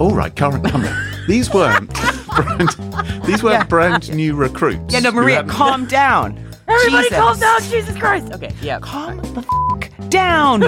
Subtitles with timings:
[0.00, 0.94] All right, current number.
[1.28, 2.70] These weren't brand,
[3.26, 3.64] these weren't Yeah.
[3.64, 4.94] brand new recruits.
[4.94, 6.38] Yeah, no, Maria, calm down.
[6.68, 7.18] Everybody Jesus.
[7.18, 8.32] calm down, Jesus Christ.
[8.32, 8.78] Okay, yeah.
[8.78, 9.44] Calm the
[10.00, 10.62] f- down.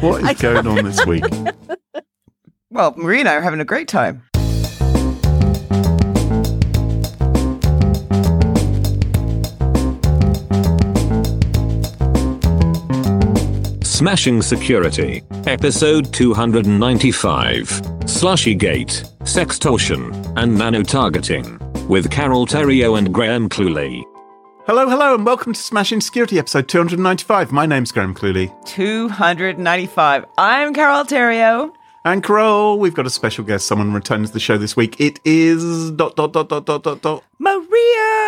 [0.00, 1.24] What is going on this week?
[2.70, 4.22] well, Maria and I are having a great time.
[13.96, 17.66] Smashing Security, Episode 295
[18.04, 21.58] Slushygate, Sextortion, and Nano Targeting,
[21.88, 24.04] with Carole Theriault and Graham Cluley.
[24.66, 27.52] Hello, hello, and welcome to Smashing Security episode 295.
[27.52, 28.52] My name's Graham Cluley.
[28.66, 30.26] 295.
[30.36, 31.72] I'm Carole Theriault.
[32.04, 33.66] And Carol, we've got a special guest.
[33.66, 35.00] Someone returns to the show this week.
[35.00, 37.24] It is dot dot dot dot dot dot dot.
[37.38, 38.25] Maria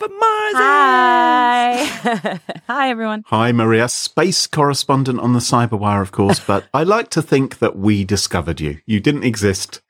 [0.00, 0.54] from Mars.
[0.56, 2.40] Hi.
[2.68, 3.22] Hi, everyone.
[3.26, 6.40] Hi, Maria, space correspondent on the Cyberwire, of course.
[6.40, 8.78] But I like to think that we discovered you.
[8.86, 9.82] You didn't exist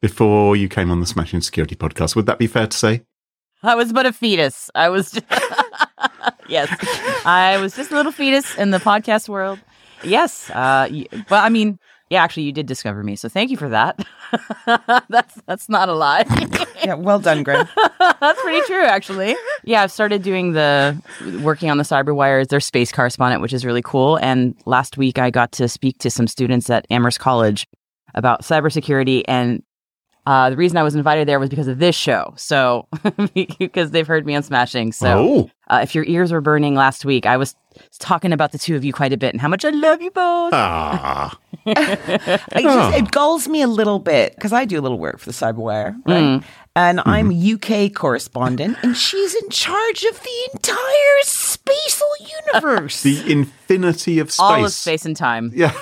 [0.00, 2.14] before you came on the Smashing Security podcast.
[2.14, 3.02] Would that be fair to say?
[3.64, 4.70] I was but a fetus.
[4.76, 5.26] I was just,
[6.48, 6.68] yes,
[7.26, 9.58] I was just a little fetus in the podcast world.
[10.04, 13.56] Yes, uh, y- but I mean, yeah, actually, you did discover me, so thank you
[13.56, 14.04] for that.
[15.08, 16.24] that's that's not a lie.
[16.84, 17.68] Yeah, well done, Graham.
[17.98, 19.34] that's pretty true, actually.
[19.64, 20.96] Yeah, I've started doing the
[21.42, 24.16] working on the Cyberwire as their space correspondent, which is really cool.
[24.16, 27.66] And last week, I got to speak to some students at Amherst College
[28.14, 29.62] about cybersecurity and.
[30.28, 32.34] Uh, the reason I was invited there was because of this show.
[32.36, 32.88] So,
[33.60, 34.90] because they've heard me on Smashing.
[34.90, 37.54] So, oh, uh, if your ears were burning last week, I was
[37.98, 40.10] talking about the two of you quite a bit and how much I love you
[40.10, 40.52] both.
[40.54, 42.60] ah, It, Oh.
[42.62, 45.32] just, it gulls me a little bit because I do a little work for the
[45.32, 46.22] Cyberwire, right?
[46.40, 46.44] Mm.
[46.76, 47.76] And I'm Mm-hmm.
[47.80, 52.06] a UK correspondent, and she's in charge of the entire spatial
[52.52, 53.02] universe.
[53.02, 54.40] the infinity of space.
[54.40, 55.52] All of space and time.
[55.54, 55.72] Yeah.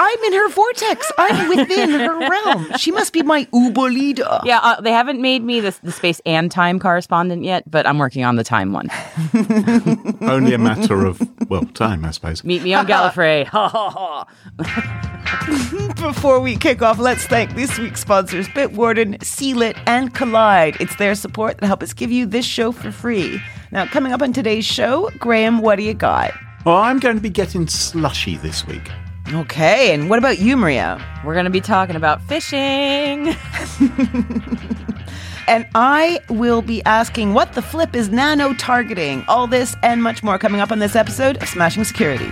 [0.00, 1.12] I'm in her vortex.
[1.18, 2.66] I'm within her realm.
[2.78, 4.40] She must be my Uber leader.
[4.44, 7.98] Yeah, uh, they haven't made me the, the space and time correspondent yet, but I'm
[7.98, 8.88] working on the time one.
[10.22, 12.42] Only a matter of, well, time, I suppose.
[12.44, 13.46] Meet me on Gallifrey.
[13.50, 14.26] Ha ha ha.
[15.96, 20.80] Before we kick off, let's thank this week's sponsors, Bitwarden, Sealit, and Kolide.
[20.80, 23.40] It's their support that help us give you this show for free.
[23.70, 26.32] Now, coming up on today's show, Graham, what do you got?
[26.64, 28.90] Well, I'm going to be getting slushy this week.
[29.32, 31.00] Okay, and what about you, Maria?
[31.24, 33.34] We're going to be talking about fishing.
[35.46, 39.24] And I will be asking what the flip is nano targeting.
[39.28, 42.30] All this and much more coming up on this episode of Smashing Security.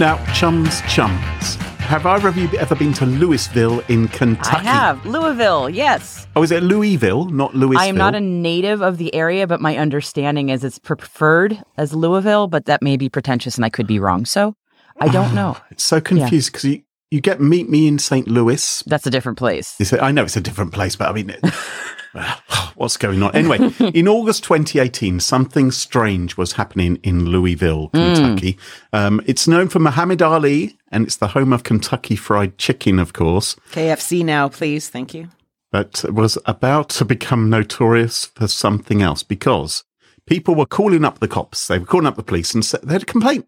[0.00, 1.56] Now, chums, chums.
[1.82, 4.66] Have either of you ever been to Louisville in Kentucky?
[4.66, 5.04] I have.
[5.04, 6.26] Louisville, yes.
[6.34, 7.78] Oh, is it Louisville, not Louisville?
[7.78, 11.92] I am not a native of the area, but my understanding is it's preferred as
[11.92, 14.24] Louisville, but that may be pretentious and I could be wrong.
[14.24, 14.56] So
[15.00, 15.56] I don't ah, know.
[15.70, 18.26] It's so confused because you, you get Meet Me in St.
[18.26, 18.82] Louis.
[18.86, 19.74] That's a different place.
[19.78, 21.44] You say, I know it's a different place, but I mean, it,
[22.74, 23.34] what's going on?
[23.36, 23.58] Anyway,
[23.94, 28.58] in August 2018, something strange was happening in Louisville, Kentucky.
[28.94, 33.12] Um, it's known for Muhammad Ali, and it's the home of Kentucky Fried Chicken, of
[33.12, 33.56] course.
[33.72, 34.88] KFC now, please.
[34.88, 35.28] Thank you.
[35.70, 39.84] but it was about to become notorious for something else because
[40.26, 41.66] people were calling up the cops.
[41.68, 43.46] They were calling up the police and said they had a complaint.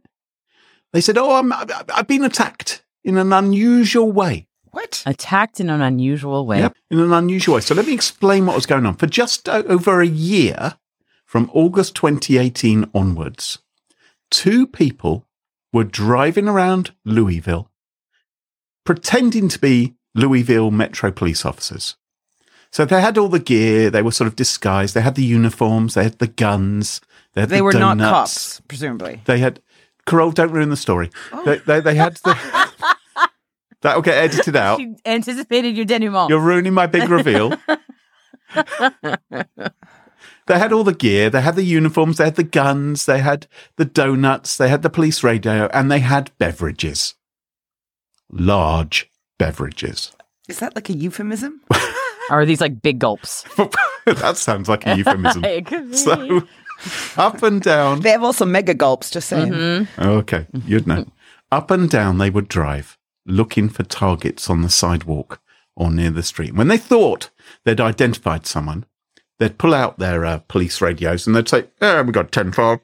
[0.92, 5.04] They said, "Oh, I'm, I've been attacked in an unusual way." What?
[5.06, 6.58] Attacked in an unusual way.
[6.58, 7.60] Yep, in an unusual way.
[7.60, 8.96] So let me explain what was going on.
[8.96, 10.78] For just over a year,
[11.24, 13.58] from August 2018 onwards,
[14.30, 15.26] two people
[15.72, 17.70] were driving around Louisville,
[18.84, 21.96] pretending to be Louisville Metro police officers.
[22.70, 25.94] So they had all the gear, they were sort of disguised, they had the uniforms,
[25.94, 27.00] they had the guns,
[27.34, 29.22] they had They the were not cops, presumably.
[29.26, 29.60] They had
[30.06, 31.10] Carol, don't ruin the story.
[31.32, 31.44] Oh.
[31.44, 32.36] They, they, they had the
[33.80, 34.78] that'll get edited out.
[34.80, 36.30] She anticipated your denouement.
[36.30, 37.54] You're ruining my big reveal.
[40.46, 43.46] they had all the gear, they had the uniforms, they had the guns, they had
[43.76, 47.14] the donuts, they had the police radio, and they had beverages.
[48.30, 50.12] Large beverages.
[50.48, 51.60] Is that like a euphemism?
[52.30, 53.44] Or are these like big gulps?
[54.06, 55.44] that sounds like a euphemism.
[55.44, 55.96] It could be.
[55.98, 56.42] So
[57.16, 58.00] up and down.
[58.00, 59.52] They have also mega gulps, just saying.
[59.52, 60.02] Mm-hmm.
[60.02, 61.06] Okay, you'd know.
[61.50, 65.40] Up and down they would drive, looking for targets on the sidewalk
[65.76, 66.54] or near the street.
[66.54, 67.30] When they thought
[67.64, 68.86] they'd identified someone,
[69.38, 72.80] they'd pull out their uh, police radios and they'd say, "Yeah, we got 10 5.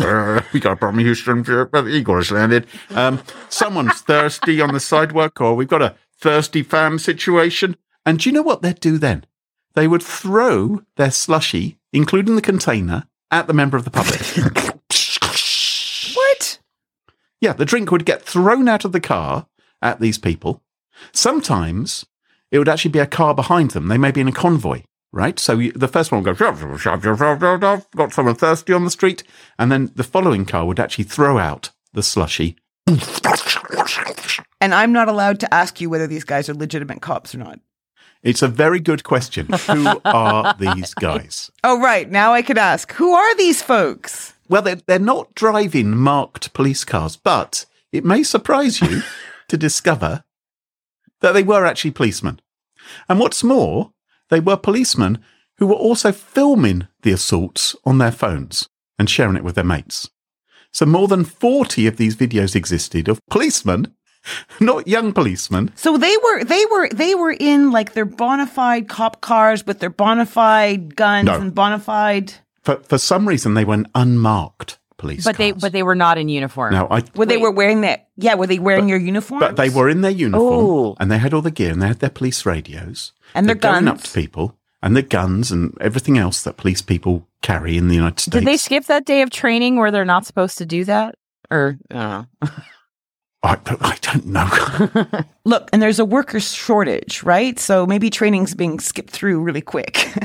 [0.00, 1.42] Uh, we got a problem in Houston.
[1.42, 2.66] The Eagle has landed.
[2.90, 7.76] Um, someone's thirsty on the sidewalk, or we've got a thirsty fam situation.
[8.06, 9.24] And do you know what they'd do then?
[9.74, 14.20] They would throw their slushy, including the container, at the member of the public.
[16.14, 16.58] What?
[17.40, 19.46] Yeah, the drink would get thrown out of the car
[19.80, 20.62] at these people.
[21.12, 22.06] Sometimes
[22.50, 23.88] it would actually be a car behind them.
[23.88, 24.82] They may be in a convoy,
[25.12, 25.38] right?
[25.38, 29.22] So you, the first one would go, got someone thirsty on the street.
[29.58, 32.56] And then the following car would actually throw out the slushy.
[34.60, 37.60] And I'm not allowed to ask you whether these guys are legitimate cops or not.
[38.22, 39.46] It's a very good question.
[39.46, 41.50] Who are these guys?
[41.62, 42.10] Oh, right.
[42.10, 44.34] Now I could ask who are these folks?
[44.48, 49.02] Well, they're, they're not driving marked police cars, but it may surprise you
[49.48, 50.24] to discover
[51.20, 52.40] that they were actually policemen.
[53.08, 53.92] And what's more,
[54.30, 55.18] they were policemen
[55.58, 58.68] who were also filming the assaults on their phones
[58.98, 60.08] and sharing it with their mates.
[60.72, 63.94] So more than 40 of these videos existed of policemen,
[64.60, 65.72] not young policemen.
[65.76, 69.80] So they were they were they were in like their bona fide cop cars with
[69.80, 71.34] their bona fide guns No.
[71.40, 72.32] and bona fide.
[72.62, 76.18] For, for some reason, they were in unmarked police But they but they were not
[76.18, 76.74] in uniform.
[76.74, 78.08] No, I, Were they were wearing that?
[78.16, 79.40] Yeah, were they wearing your uniform?
[79.40, 80.96] But they were in their uniform Oh.
[81.00, 83.12] and they had all the gear and they had their police radios.
[83.34, 84.12] And their They're going up guns.
[84.12, 88.18] to people and their guns and everything else that police people carry in the United
[88.20, 88.34] States.
[88.34, 91.14] Did they skip that day of training where they're not supposed to do that?
[91.50, 92.48] Or I don't know.
[93.42, 95.24] I, I don't know.
[95.44, 97.58] Look, and there's a worker shortage, right?
[97.58, 100.08] So maybe training's being skipped through really quick.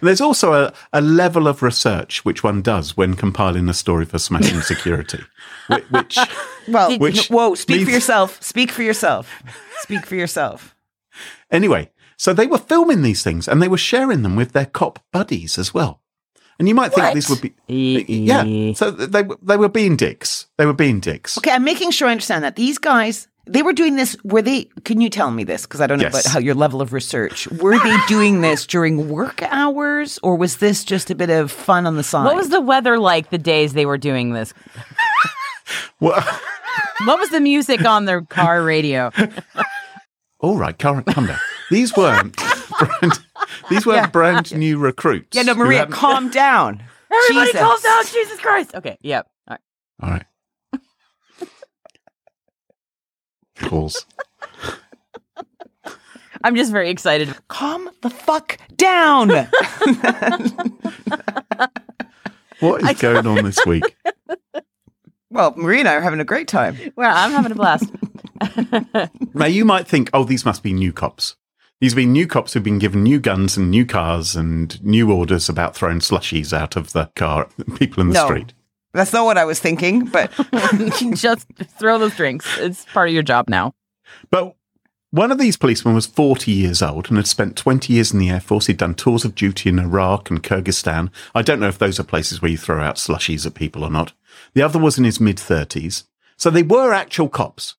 [0.00, 4.18] There's also a, a level of research which one does when compiling a story for
[4.18, 5.20] Smashing Security,
[5.68, 6.18] whi- which,
[6.68, 8.42] well, Which whoa, speak for yourself.
[8.42, 9.42] Speak for yourself.
[9.80, 10.76] Speak for yourself.
[11.50, 14.98] anyway, so they were filming these things and they were sharing them with their cop
[15.12, 16.02] buddies as well.
[16.58, 17.14] And you might think What?
[17.14, 18.72] this would be, E- uh, yeah.
[18.74, 20.46] So they were- they were being dicks.
[20.56, 21.38] They were being dicks.
[21.38, 24.14] Okay, I'm making sure I understand that these guys they were doing this.
[24.24, 24.64] Were they?
[24.84, 25.62] Can you tell me this?
[25.62, 26.26] Because I don't know Yes.
[26.26, 27.46] about how your level of research.
[27.48, 31.86] Were they doing this during work hours, or was this just a bit of fun
[31.86, 32.24] on the side?
[32.26, 34.52] What was the weather like the days they were doing this?
[36.00, 36.20] Well,
[37.06, 39.10] What was the music on their car radio?
[40.40, 41.38] all right, current come down.
[41.70, 42.36] These weren't
[42.78, 43.18] brand,
[43.70, 44.06] these weren't Yeah.
[44.10, 45.36] brand new recruits.
[45.36, 46.82] Yeah, no, Maria, calm down.
[47.10, 47.60] Everybody Jesus.
[47.60, 48.74] calm down, Jesus Christ.
[48.74, 49.26] Okay, yep.
[49.48, 49.60] All right.
[50.02, 50.24] All right.
[53.56, 54.04] Calls.
[56.44, 57.34] I'm just very excited.
[57.48, 59.30] Calm the fuck down.
[62.60, 63.96] What is going on this week?
[65.30, 66.76] well, Maria and I are having a great time.
[66.96, 67.90] Well, I'm having a blast.
[69.34, 71.34] Now, you might think, oh, these must be new cops.
[71.80, 75.12] These have been new cops who've been given new guns and new cars and new
[75.12, 78.24] orders about throwing slushies out of the car, people in the No.
[78.26, 78.52] street.
[78.94, 80.32] That's not what I was thinking, but
[81.14, 81.46] just
[81.78, 82.46] throw those drinks.
[82.58, 83.74] It's part of your job now.
[84.30, 84.56] But
[85.10, 88.30] one of these policemen was 40 years old and had spent 20 years in the
[88.30, 88.66] Air Force.
[88.66, 91.10] He'd done tours of duty in Iraq and Kyrgyzstan.
[91.34, 93.90] I don't know if those are places where you throw out slushies at people or
[93.90, 94.14] not.
[94.54, 96.04] The other was in his mid 30s.
[96.36, 97.76] So they were actual cops.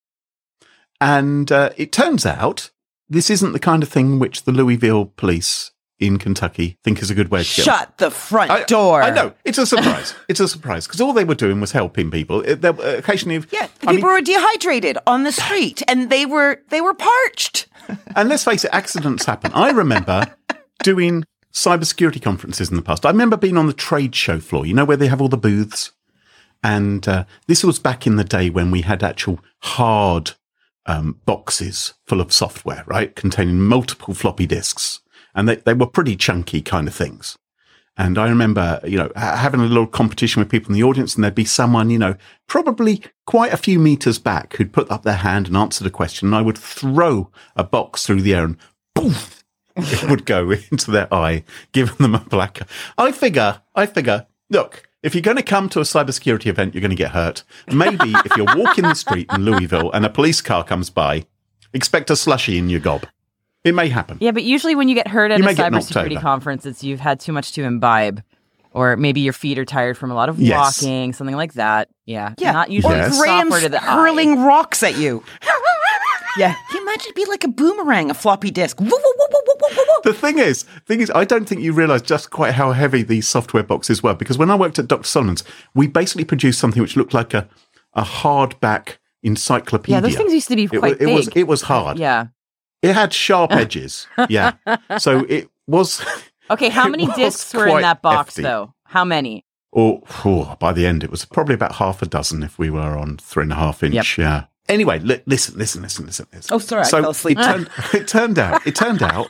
[1.01, 2.69] And uh, it turns out
[3.09, 7.15] this isn't the kind of thing which the Louisville police in Kentucky think is a
[7.15, 9.03] good way to get shut the front I, door.
[9.03, 10.15] I know it's a surprise.
[10.29, 12.41] it's a surprise because all they were doing was helping people.
[12.41, 16.25] It, there, uh, occasionally, Yeah, the people mean, were dehydrated on the street, and they
[16.25, 17.67] were they were parched.
[18.15, 19.51] and let's face it, accidents happen.
[19.53, 20.35] I remember
[20.83, 23.05] doing cybersecurity conferences in the past.
[23.05, 24.65] I remember being on the trade show floor.
[24.65, 25.91] You know where they have all the booths,
[26.63, 30.31] and uh, this was back in the day when we had actual hard
[30.89, 35.01] um, boxes full of software, right, containing multiple floppy disks,
[35.35, 37.37] and they, they were pretty chunky kind of things.
[37.95, 41.23] And I remember, you know, having a little competition with people in the audience, and
[41.23, 42.15] there'd be someone, you know,
[42.47, 46.29] probably quite a few meters back who'd put up their hand and answered a question.
[46.29, 48.57] And I would throw a box through the air and
[48.95, 49.43] poof,
[49.75, 52.61] it would go into their eye, giving them a black.
[52.97, 56.81] I figure, I figure, look, if you're going to come to a cybersecurity event, you're
[56.81, 57.43] going to get hurt.
[57.71, 61.25] Maybe if you're walking the street in Louisville and a police car comes by,
[61.73, 63.05] expect a slushy in your gob.
[63.63, 64.17] It may happen.
[64.21, 66.65] Yeah, but usually when you get hurt at You a may get knocked cybersecurity conference,
[66.65, 68.23] it's you've had too much to imbibe.
[68.71, 70.83] Or maybe your feet are tired from a lot of Yes.
[70.83, 71.89] walking, something like that.
[72.05, 72.35] Yeah.
[72.37, 73.17] Yeah, Not usually Yes.
[73.17, 74.45] software Graham's hurling eye.
[74.45, 75.23] rocks at you.
[76.39, 78.79] yeah, can you imagine it'd be like a boomerang, a floppy disk.
[78.79, 80.01] Woo, woo, woo, woo, woo, woo, woo, woo.
[80.03, 83.27] The thing is, thing is, I don't think you realise just quite how heavy these
[83.27, 84.13] software boxes were.
[84.13, 85.03] Because when I worked at Dr.
[85.03, 85.43] Solomon's,
[85.75, 87.47] we basically produced something which looked like a,
[87.93, 89.97] a hardback encyclopedia.
[89.97, 91.37] Yeah, those things used to be it, quite it was big.
[91.37, 91.99] it was hard.
[91.99, 92.27] Yeah.
[92.81, 94.07] It had sharp edges.
[94.29, 94.53] yeah.
[94.97, 96.03] So it was.
[96.51, 98.41] Okay, how many discs were in that box hefty.
[98.41, 98.73] though?
[98.85, 99.45] How many?
[99.71, 102.97] Or oh, by the end, it was probably about half a dozen if we were
[102.97, 103.93] on three and a half inch.
[103.93, 104.17] Yep.
[104.17, 104.43] Yeah.
[104.69, 106.53] Anyway, li- listen, listen, listen, listen, listen.
[106.53, 107.37] Oh, sorry, I fell asleep.
[107.39, 109.27] It turned, it turned out, it turned out,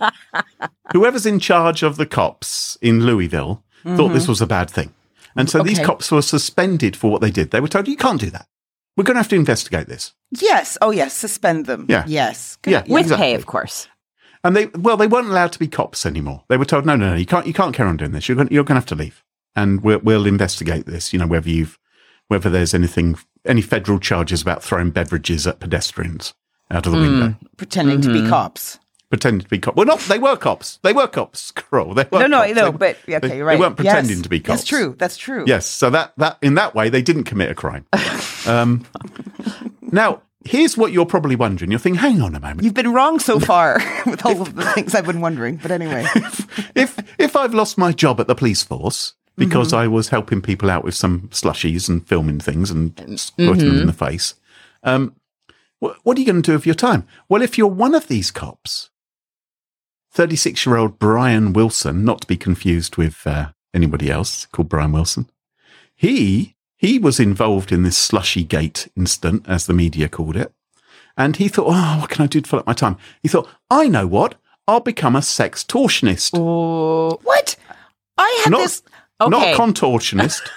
[0.94, 4.14] whoever's in charge of the cops in Louisville thought mm-hmm.
[4.14, 4.94] this was a bad thing,
[5.36, 7.52] and so these cops were suspended for what they did.
[7.52, 8.48] They were told you can't do that.
[8.96, 10.14] we're going to have to investigate this.
[10.32, 10.78] Yes.
[10.82, 11.14] Oh, yes.
[11.14, 11.86] Suspend them.
[11.88, 12.04] Yeah.
[12.06, 12.58] Yes.
[12.62, 12.72] Good.
[12.72, 12.84] Yeah.
[12.88, 13.26] With Exactly.
[13.26, 13.88] pay, of course.
[14.44, 16.44] And they, well, they weren't allowed to be cops anymore.
[16.48, 18.28] They were told, no, no, no, you can't, you can't carry on doing this.
[18.28, 19.24] You're going, you're going to have to leave,
[19.56, 21.12] and we'll, we'll investigate this.
[21.12, 21.78] You know, whether you've,
[22.28, 26.34] whether there's anything, any federal charges about throwing beverages at pedestrians
[26.72, 28.78] out of the window, Pretending to be cops.
[29.10, 29.76] pretending to be cops.
[29.76, 30.78] Well, not they were cops.
[30.84, 31.50] They were cops.
[31.56, 31.94] Carol.
[31.96, 32.54] They were No, no, cops.
[32.56, 32.72] no.
[32.72, 33.56] They- But okay, they, you're right.
[33.56, 34.22] They weren't pretending Yes.
[34.24, 34.60] to be cops.
[34.60, 34.96] That's true.
[34.98, 35.46] That's true.
[35.48, 35.66] Yes.
[35.66, 37.86] So that that in that way they didn't commit a crime.
[38.48, 38.86] Um,
[39.82, 41.72] now here's what you're probably wondering.
[41.72, 42.64] You're thinking, hang on a moment.
[42.64, 45.58] You've been wrong so far with all of the things I've been wondering.
[45.58, 46.06] But anyway,
[46.74, 50.70] if if I've lost my job at the police force because I was helping people
[50.70, 54.36] out with some slushies and filming things and squirting them in the face,
[54.84, 55.16] um,
[55.80, 57.08] what, what are you going to do with your time?
[57.28, 58.90] Well, if you're one of these cops,
[60.12, 64.92] 36 year old Brian Wilson, not to be confused with uh, anybody else called Brian
[64.92, 65.30] Wilson,
[65.96, 70.54] he he was involved in this slushy gate incident, as the media called it.
[71.18, 72.96] And he thought, oh, what can I do to fill up my time?
[73.22, 74.36] He thought, I know what.
[74.66, 76.32] I'll become a sextortionist.
[76.36, 77.58] Oh, what?
[78.18, 78.82] I had Not- this.
[79.28, 80.42] Not a contortionist.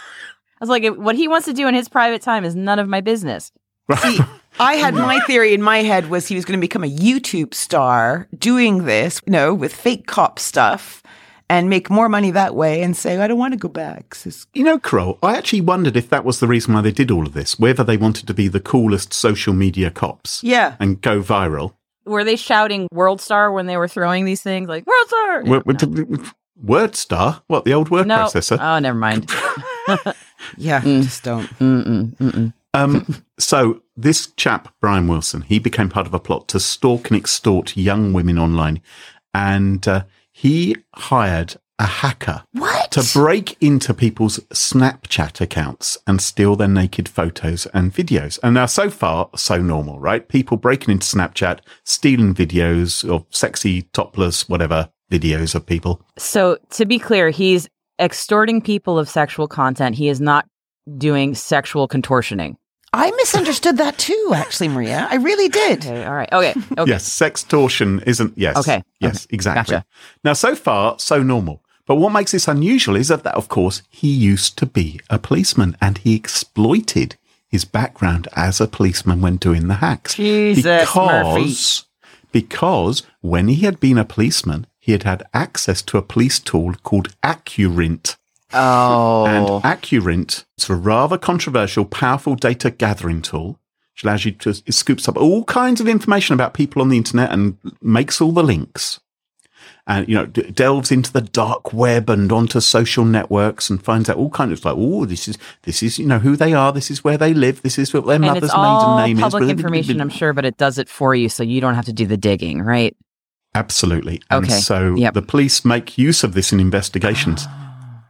[0.60, 2.88] I was like, what he wants to do in his private time is none of
[2.88, 3.50] my business.
[3.98, 4.20] See,
[4.60, 7.52] I had my theory in my head was he was going to become a YouTube
[7.54, 11.02] star doing this, you know, with fake cop stuff
[11.50, 14.14] and make more money that way and say, I don't want to go back.
[14.14, 17.10] Sis- you know, Kroll, I actually wondered if that was the reason why they did
[17.10, 20.76] all of this, whether they wanted to be the coolest social media cops Yeah.
[20.78, 21.74] and go viral.
[22.04, 24.68] Were they shouting "World Star" when they were throwing these things?
[24.68, 25.44] Like "World Star"?
[25.44, 26.20] Word, word
[26.96, 27.42] star?
[27.46, 28.18] What, the old word no.
[28.18, 28.58] processor?
[28.60, 29.30] Oh, never mind.
[30.56, 30.80] Yeah.
[30.80, 31.46] Just don't.
[31.58, 32.52] Mm-mm, mm-mm.
[32.74, 37.18] Um, so this chap, Brian Wilson, he became part of a plot to stalk and
[37.18, 38.80] extort young women online.
[39.34, 42.92] And uh, he hired a hacker What?
[42.92, 48.38] to break into people's Snapchat accounts and steal their naked photos and videos.
[48.42, 50.28] And now, so far, so normal, right?
[50.28, 56.00] People breaking into Snapchat, stealing videos or sexy, topless, whatever videos of people.
[56.16, 57.68] So to be clear, he's
[58.00, 59.96] extorting people of sexual content.
[59.96, 60.46] He is not
[60.96, 62.56] doing sexual contortioning.
[62.94, 65.06] I misunderstood that too, actually, Maria.
[65.10, 65.78] I really did.
[65.78, 66.30] Okay, all right.
[66.32, 66.54] Okay.
[66.76, 66.90] Okay.
[66.90, 68.56] Yes, sextortion isn't, yes.
[68.56, 69.76] Okay, Yes, exactly.
[69.76, 69.86] Gotcha.
[70.24, 71.62] Now, so far, so normal.
[71.86, 75.18] But what makes this unusual is that, that, of course, he used to be a
[75.18, 77.16] policeman and he exploited
[77.48, 80.14] his background as a policeman when doing the hacks.
[80.14, 81.86] Jesus, because,
[82.30, 86.74] because when he had been a policeman, he had had access to a police tool
[86.82, 88.16] called Accurint.
[88.52, 89.26] Oh.
[89.26, 93.60] And Accurint is a rather controversial, powerful data gathering tool,
[93.94, 96.96] which allows you to, it scoops up all kinds of information about people on the
[96.96, 98.98] internet and makes all the links.
[99.86, 104.10] And, you know, d- delves into the dark web and onto social networks and finds
[104.10, 106.72] out all kinds of like, oh, this is, this is, you know, who they are.
[106.72, 107.62] This is where they live.
[107.62, 109.48] This is what their and mother's it's all maiden name public is.
[109.48, 111.92] Public information, I'm sure, but it does it for you, so you don't have to
[111.92, 112.96] do the digging, right?
[113.54, 114.20] Absolutely.
[114.30, 114.54] And Okay.
[114.60, 115.14] so Yep.
[115.14, 117.46] the police make use of this in investigations.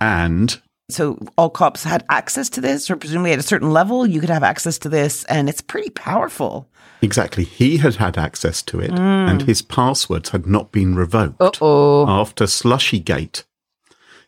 [0.00, 4.20] and So all cops had access to this, or presumably at a certain level, you
[4.20, 6.68] could have access to this, and it's pretty powerful.
[7.00, 7.44] Exactly.
[7.44, 12.06] He had had access to it, and his passwords had not been revoked Uh oh.
[12.08, 13.44] after Slushygate.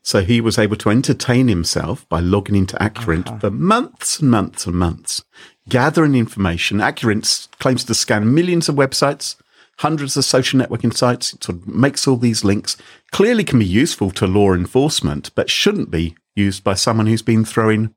[0.02, 4.66] So he was able to entertain himself by logging into Accurint for months and months
[4.66, 5.22] and months,
[5.68, 6.78] gathering information.
[6.78, 9.36] Accurint claims to scan millions of websites,
[9.78, 11.32] hundreds of social networking sites.
[11.32, 12.76] It sort of makes all these links.
[13.12, 17.44] Clearly can be useful to law enforcement, but shouldn't be used by someone who's been
[17.44, 17.94] throwing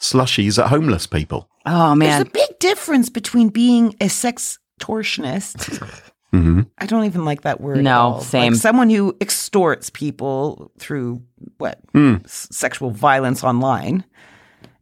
[0.00, 1.48] slushies at homeless people.
[1.66, 2.08] Oh man.
[2.08, 5.78] There's a big difference between being a sextortionist.
[6.32, 7.78] hmm I don't even like that word.
[7.78, 8.20] at No, all.
[8.20, 8.52] same.
[8.52, 11.22] Like someone who extorts people through
[11.58, 12.16] what Hmm.
[12.24, 14.04] S- sexual violence online,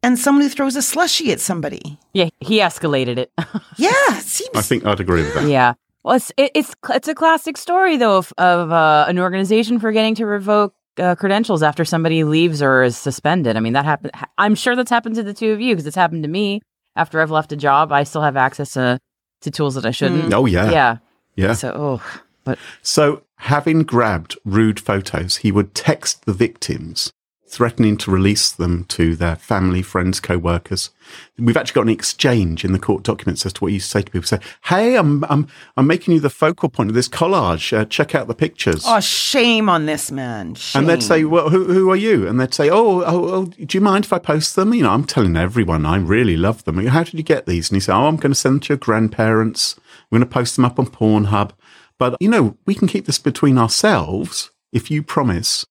[0.03, 1.99] and someone who throws a slushy at somebody.
[2.13, 3.33] Yeah, he escalated it.
[3.77, 4.51] Yeah, it seems.
[4.55, 5.49] I think I'd agree with that.
[5.49, 5.75] yeah.
[6.09, 10.15] Well, it's it, it's it's a classic story though of, of uh, an organization forgetting
[10.15, 13.59] to revoke uh, credentials after somebody leaves or is suspended.
[13.59, 14.13] I mean, that happened.
[14.39, 16.63] I'm sure that's happened to the two of you because it's happened to me.
[16.97, 18.99] After I've left a job, I still have access to
[19.43, 20.33] to tools that I shouldn't.
[20.33, 20.71] Oh, yeah.
[20.71, 20.97] Yeah.
[21.37, 21.53] Yeah.
[21.53, 27.13] So, oh, but So, having grabbed rude photos, he would text the victims,
[27.49, 30.91] threatening to release them to their family, friends, co-workers.
[31.39, 34.11] We've actually got an exchange in the court documents as to what you say to
[34.11, 34.27] people.
[34.27, 37.77] Say, "Hey, I'm I'm I'm making you the focal point of this collage.
[37.77, 40.55] Uh, check out the pictures." oh, shame on this man.
[40.55, 40.81] Shame.
[40.81, 43.77] and they'd say, "Well, who, who are you?" And they'd say, oh, oh, oh, do
[43.79, 46.85] you mind if I post them?" You know, I'm telling everyone I really love them.
[46.87, 47.71] How did you get these?
[47.71, 49.77] And he said, "Oh, I'm going to send them to your grandparents.
[50.11, 51.53] We're going to post them up on Pornhub.
[51.99, 55.65] But you know, we can keep this between ourselves if you promise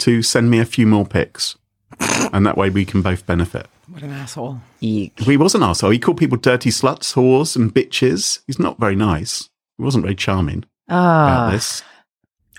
[0.00, 1.56] to send me a few more pics,
[2.32, 4.60] and that way we can both benefit." What an asshole.
[4.80, 5.18] Eek.
[5.20, 5.90] He was an asshole.
[5.90, 8.40] He called people dirty sluts, whores, and bitches.
[8.46, 9.50] He's not very nice.
[9.76, 11.50] He wasn't very charming about Ah.
[11.50, 11.82] this.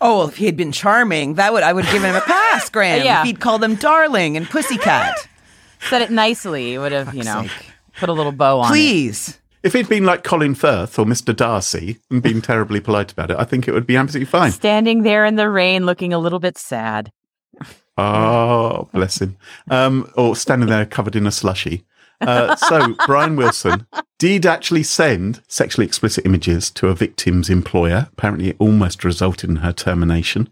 [0.02, 2.22] Oh, well, if he had been charming, that would I would have given him a
[2.22, 3.04] pass, Graham.
[3.06, 3.22] Yeah.
[3.22, 5.28] If he'd called them darling and pussycat.
[5.90, 6.74] said it nicely.
[6.76, 7.52] It would have, you know, sake.
[8.00, 8.76] put a little bow on it.
[8.76, 9.40] Please.
[9.64, 11.34] If he'd been like Colin Firth or Mr.
[11.36, 14.52] Darcy and been terribly polite about it, I think it would be absolutely fine.
[14.52, 17.12] Standing there in the rain, looking a little bit sad.
[17.98, 19.38] Oh, bless him.
[19.70, 21.86] Um, or standing there covered in a slushy.
[22.22, 23.86] Uh, so, Brian Wilson
[24.18, 28.08] did actually send sexually explicit images to a victim's employer.
[28.14, 30.50] Apparently, it almost resulted in her termination.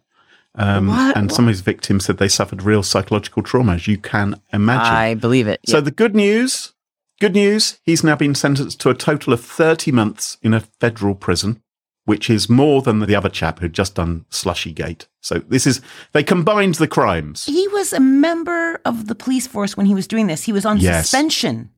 [0.56, 1.16] Um, What?
[1.16, 4.94] and some of his victims said they suffered real psychological trauma, as you can imagine.
[4.94, 5.62] I believe it.
[5.66, 6.74] So, the good news
[7.22, 11.14] good news he's now been sentenced to a total of 30 months in a federal
[11.14, 11.62] prison,
[12.06, 15.08] which is more than the other chap who'd just done Slushy Gate.
[15.22, 15.82] So, this is,
[16.14, 17.46] they combined the crimes.
[17.46, 20.44] He was a member of the police force when he was doing this.
[20.44, 21.10] He was on Yes.
[21.10, 21.70] suspension.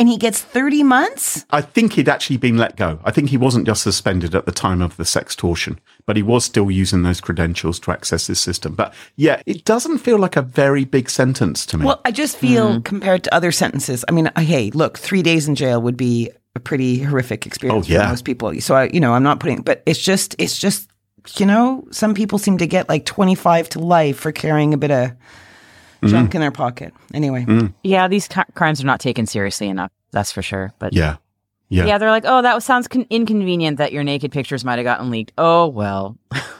[0.00, 1.44] And he gets 30 months?
[1.50, 3.00] I think he'd actually been let go.
[3.04, 6.44] I think he wasn't just suspended at the time of the sextortion, but he was
[6.44, 8.76] still using those credentials to access this system.
[8.76, 11.84] But yeah, it doesn't feel like a very big sentence to me.
[11.84, 15.48] Well, I just feel compared to other sentences, I mean, uh, hey, look, three days
[15.48, 18.02] in jail would be a pretty horrific experience Oh, yeah.
[18.04, 18.60] for most people.
[18.60, 20.90] So I, you know, I'm not putting, but it's just, it's just,
[21.36, 24.90] you know, some people seem to get like 25 to life for carrying a bit
[24.90, 25.12] of
[26.00, 26.08] Mm-hmm.
[26.14, 26.94] junk in their pocket.
[27.12, 27.44] Anyway,
[27.82, 29.90] yeah, these c- crimes are not taken seriously enough.
[30.12, 30.72] That's for sure.
[30.78, 31.16] But yeah.
[31.70, 31.86] Yeah.
[31.86, 35.10] yeah, they're like, oh, that sounds con- inconvenient that your naked pictures might have gotten
[35.10, 35.32] leaked.
[35.38, 36.16] Oh well,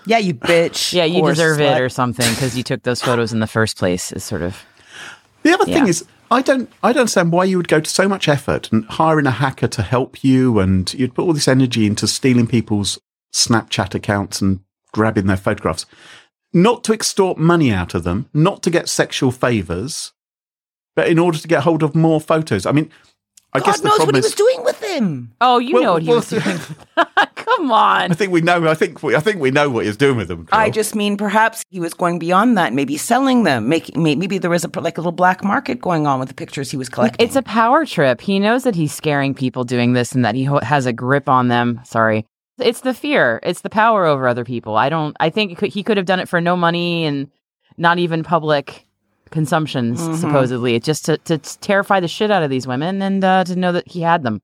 [0.07, 0.93] yeah, you bitch.
[0.93, 1.77] yeah, you deserve slut.
[1.77, 4.11] it or something because you took those photos in the first place.
[4.11, 4.61] Is sort of
[5.45, 8.09] The other thing is, I don't, I don't understand why you would go to so
[8.09, 11.87] much effort and hiring a hacker to help you, and you'd put all this energy
[11.87, 12.99] into stealing people's
[13.35, 14.61] Snapchat accounts and
[14.93, 15.87] grabbing their photographs,
[16.53, 20.13] not to extort money out of them, not to get sexual favors,
[20.97, 22.67] but in order to get hold of more photos.
[22.67, 22.91] I mean,
[23.55, 24.25] I God guess the knows what problem he is.
[24.27, 25.33] was doing with him.
[25.41, 26.59] oh, you Well, know what he well, was doing.
[27.35, 28.11] Come on.
[28.13, 28.69] I think we know.
[28.69, 30.47] I think we, I think we know what he's doing with them.
[30.53, 34.51] I just mean perhaps he was going beyond that, maybe selling them, making maybe there
[34.51, 37.25] was a like a little black market going on with the pictures he was collecting.
[37.25, 38.21] It's a power trip.
[38.21, 41.49] He knows that he's scaring people doing this and that he has a grip on
[41.49, 41.81] them.
[41.85, 42.27] Sorry.
[42.59, 43.41] It's the fear.
[43.45, 44.77] It's the power over other people.
[44.77, 47.31] I don't, I think he could have done it for no money and
[47.77, 48.85] not even public
[49.29, 50.15] consumption, s- Mm-hmm.
[50.17, 50.75] supposedly.
[50.75, 53.73] It's just to, to terrify the shit out of these women and uh, to know
[53.73, 54.43] that he had them.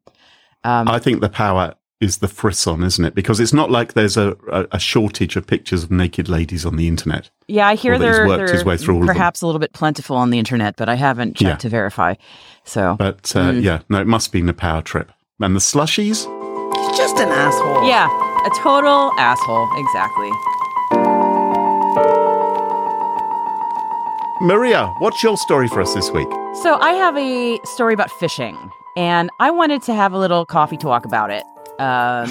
[0.64, 3.14] Um, I think the power is the frisson, isn't it?
[3.14, 6.76] Because it's not like there's a, a, a shortage of pictures of naked ladies on
[6.76, 7.30] the internet.
[7.48, 9.14] yeah, I hear or that he's they're, worked his they're way through all of them.
[9.14, 11.56] perhaps a little bit plentiful on the internet, but I haven't checked Yeah.
[11.56, 12.14] to verify.
[12.64, 13.62] So, But uh, Mm.
[13.62, 15.12] yeah, no, it must be in a power trip.
[15.40, 16.26] And the slushies,
[16.76, 17.86] He's just an asshole.
[17.88, 18.06] yeah,
[18.44, 19.68] a total asshole.
[19.76, 20.30] Exactly.
[24.40, 26.28] Maria, what's your story for us this week?
[26.62, 30.76] So I have a story about phishing, and I wanted to have a little coffee
[30.76, 31.44] talk about it.
[31.78, 32.30] Um,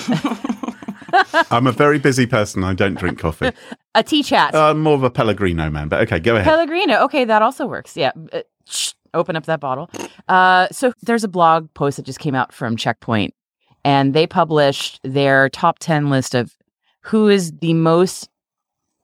[1.50, 2.64] I'm a very busy person.
[2.64, 3.52] I don't drink coffee.
[3.96, 4.54] a tea chat.
[4.54, 6.46] I'm more of a Pellegrino man, but okay, go ahead.
[6.46, 7.04] Pellegrino.
[7.06, 7.96] Okay, that also works.
[7.96, 8.12] Yeah.
[8.34, 9.90] Uh, shh, open up that bottle.
[10.28, 13.34] Uh, so there's a blog post that just came out from Checkpoint,
[13.86, 16.54] and they published their top 10 list of
[17.02, 18.28] who is the most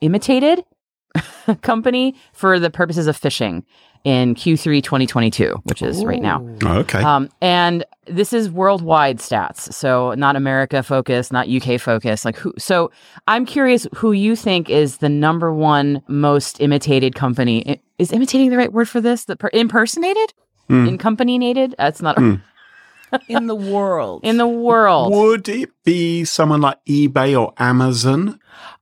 [0.02, 0.66] imitated
[1.62, 3.64] company for the purposes of phishing
[4.06, 6.46] in Q3 2022, which is right now.
[6.64, 7.02] Oh, okay.
[7.04, 12.24] Um, and this is worldwide stats, so not America focused, not UK focused.
[12.24, 12.54] Like who?
[12.58, 12.92] So
[13.28, 17.82] I'm curious who you think is the number one most imitated company.
[17.98, 19.26] Is imitating the right word for this?
[19.26, 20.34] The per- impersonated,
[20.70, 20.88] Hmm.
[20.88, 21.76] incompaniated.
[21.78, 22.36] That's not Hmm.
[23.28, 24.22] in the world.
[24.24, 25.12] in the world.
[25.14, 28.40] Would it be someone like eBay or Amazon?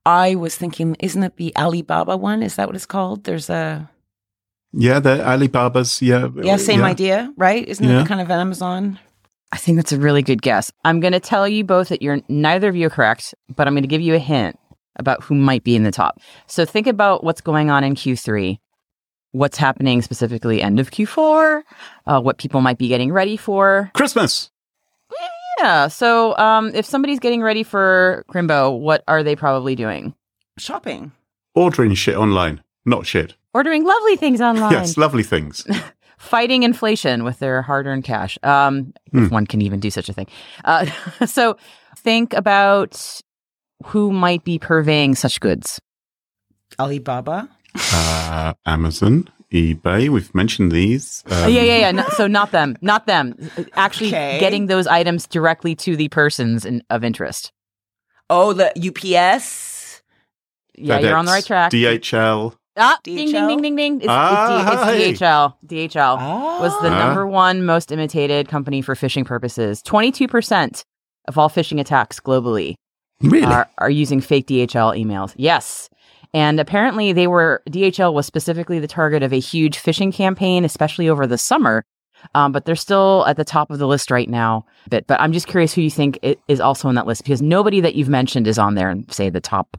[0.07, 2.41] I was thinking, isn't it the Alibaba one?
[2.41, 3.25] Is that what it's called?
[3.25, 3.89] There's a
[4.71, 6.01] Yeah, the Alibaba's.
[6.01, 7.67] Yeah, yeah, same idea, right?
[7.67, 8.01] Isn't Yeah.
[8.01, 8.99] it kind of Amazon?
[9.51, 10.71] I think that's a really good guess.
[10.85, 13.73] I'm going to tell you both that you're neither of you are correct, but I'm
[13.73, 14.57] going to give you a hint
[14.97, 16.19] about who might be in the top.
[16.47, 18.59] So think about what's going on in Q3,
[19.31, 21.63] what's happening specifically end of Q4,
[22.05, 23.91] uh, what people might be getting ready for.
[23.93, 24.51] Christmas.
[25.59, 25.87] Yeah.
[25.87, 30.13] So um, if somebody's getting ready for Crimbo, what are they probably doing?
[30.57, 31.11] Shopping.
[31.55, 33.35] Ordering shit online, not shit.
[33.53, 34.71] Ordering lovely things online.
[34.71, 35.65] Yes, lovely things.
[36.17, 38.37] fighting inflation with their hard-earned cash.
[38.43, 40.27] Um, if one can even do such a thing.
[40.65, 40.85] Uh,
[41.25, 41.57] so
[41.97, 43.21] think about
[43.85, 45.79] who might be purveying such goods.
[46.79, 47.49] Alibaba.
[47.93, 50.09] Uh, Amazon, eBay.
[50.09, 51.23] We've mentioned these.
[51.27, 51.91] Um, yeah, yeah, yeah.
[51.91, 53.35] No, so not them, not them.
[53.73, 54.39] Actually, Okay.
[54.39, 57.51] getting those items directly to the persons in, of interest.
[58.29, 60.01] Oh, the UPS.
[60.75, 61.71] Yeah, you're on the right track.
[61.71, 62.53] DHL.
[62.79, 63.47] Ah, ding, ding, DHL?
[63.47, 63.95] ding, ding, ding.
[64.01, 65.55] It's, Ah, it's, it's DHL.
[65.65, 66.99] DHL was the Ah.
[67.07, 69.81] number one most imitated company for phishing purposes.
[69.81, 70.83] 22%
[71.27, 72.75] of all phishing attacks globally
[73.21, 73.45] Really?
[73.45, 75.33] are, are using fake DHL emails.
[75.37, 75.89] Yes.
[76.33, 81.07] And apparently they were DHL was specifically the target of a huge phishing campaign, especially
[81.09, 81.83] over the summer.
[82.35, 84.65] Um, but they're still at the top of the list right now.
[84.89, 87.79] But but I'm just curious who you think is also on that list because nobody
[87.81, 89.77] that you've mentioned is on there in say the top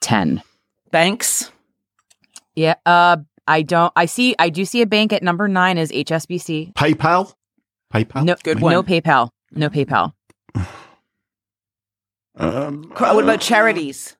[0.00, 0.42] ten.
[0.90, 1.50] Banks.
[2.54, 2.74] Yeah.
[2.86, 3.16] Uh,
[3.48, 3.92] I don't.
[3.96, 4.34] I see.
[4.38, 6.74] I do see a bank at number nine is HSBC.
[6.74, 7.34] PayPal?
[7.92, 8.24] PayPal?
[8.24, 8.72] No, Good one.
[8.72, 8.82] no.
[8.82, 9.30] PayPal.
[9.52, 10.12] No PayPal.
[12.36, 14.16] Um, What about charities?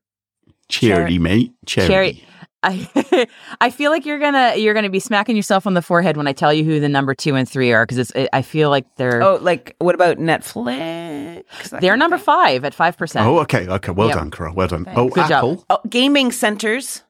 [0.81, 1.53] Charity, mate.
[1.67, 1.93] Charity.
[1.93, 2.25] Charity.
[2.67, 3.27] I
[3.61, 6.33] I feel like you're gonna you're gonna be smacking yourself on the forehead when I
[6.33, 9.23] tell you who the number two and three are because it's I feel like they're
[9.23, 11.45] Oh, like what about Netflix?
[11.81, 12.25] They're number thing?
[12.25, 13.27] five at five percent.
[13.27, 13.69] Oh, okay.
[13.69, 13.93] Okay.
[13.93, 14.17] Well Yep.
[14.17, 14.55] done, Carol.
[14.55, 14.87] Well done.
[14.95, 15.33] Oh, Good job.
[15.33, 15.65] Apple.
[15.71, 17.03] Oh, gaming centers.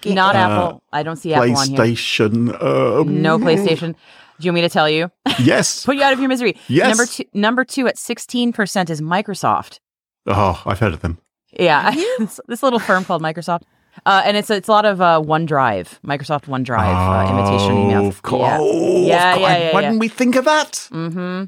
[0.00, 0.82] Ga- Not Uh, Apple.
[0.92, 1.78] I don't see Apple on here.
[1.78, 2.62] PlayStation.
[2.62, 3.92] Um, No PlayStation.
[3.92, 5.10] Do you want me to tell you?
[5.38, 5.84] Yes.
[5.86, 6.56] Put you out of your misery.
[6.68, 6.88] Yes.
[6.88, 7.24] Number two.
[7.34, 9.78] Number two at sixteen percent is Microsoft.
[10.26, 11.18] Oh, I've heard of them.
[11.58, 13.62] Yeah, this, this little firm called Microsoft,
[14.06, 18.08] uh, and it's it's a lot of uh, OneDrive, Microsoft OneDrive uh, imitation Oh, emails.
[18.08, 18.40] Of course.
[18.42, 19.50] Yeah, Oh, yeah, of course.
[19.50, 19.72] yeah, yeah.
[19.74, 19.88] Why yeah.
[19.88, 20.72] didn't we think of that?
[20.92, 21.44] Mm-hmm.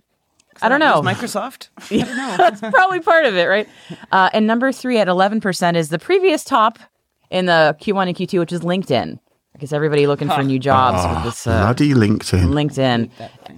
[0.62, 1.02] I don't know.
[1.02, 1.68] Microsoft.
[1.90, 2.34] I don't know.
[2.38, 3.68] That's probably part of it, right?
[4.12, 6.78] Uh, and number three at eleven percent is the previous top
[7.30, 9.18] in the Q1 and Q2, which is LinkedIn,
[9.52, 12.50] because everybody looking for new jobs Oh, with this uh, bloody LinkedIn.
[12.50, 13.10] LinkedIn.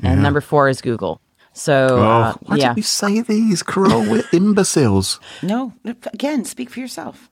[0.03, 1.21] And number four is Google.
[1.57, 4.03] So oh, uh, why yeah, did we say these, Carol?
[4.03, 5.19] We're imbeciles.
[5.43, 7.31] No, no, again, speak for yourself.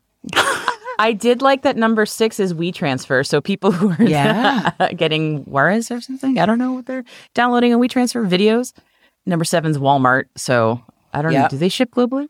[0.98, 3.26] I did like that number six is WeTransfer.
[3.26, 4.70] So people who are Yeah.
[4.96, 8.72] getting warez or something, I don't know what they're downloading on WeTransfer videos.
[9.26, 10.24] Number seven's Walmart.
[10.36, 10.80] So
[11.12, 11.46] I don't know.
[11.48, 12.28] Do they ship globally?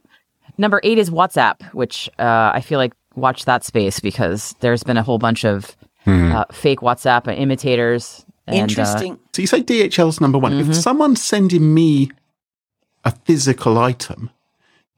[0.58, 4.96] Number eight is WhatsApp, which uh, I feel like watch that space because there's been
[4.96, 5.76] a whole bunch of
[6.06, 8.24] uh, fake WhatsApp imitators.
[8.46, 9.18] And, uh, Interesting.
[9.32, 10.52] So you say DHL's number one.
[10.52, 10.70] Mm-hmm.
[10.70, 12.10] If someone's sending me
[13.04, 14.30] a physical item,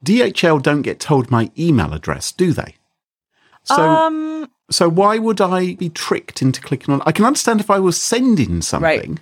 [0.03, 2.75] DHL don't get told my email address, do they?
[3.63, 7.01] So, um, so why would I be tricked into clicking on?
[7.05, 9.19] I can understand if I was sending something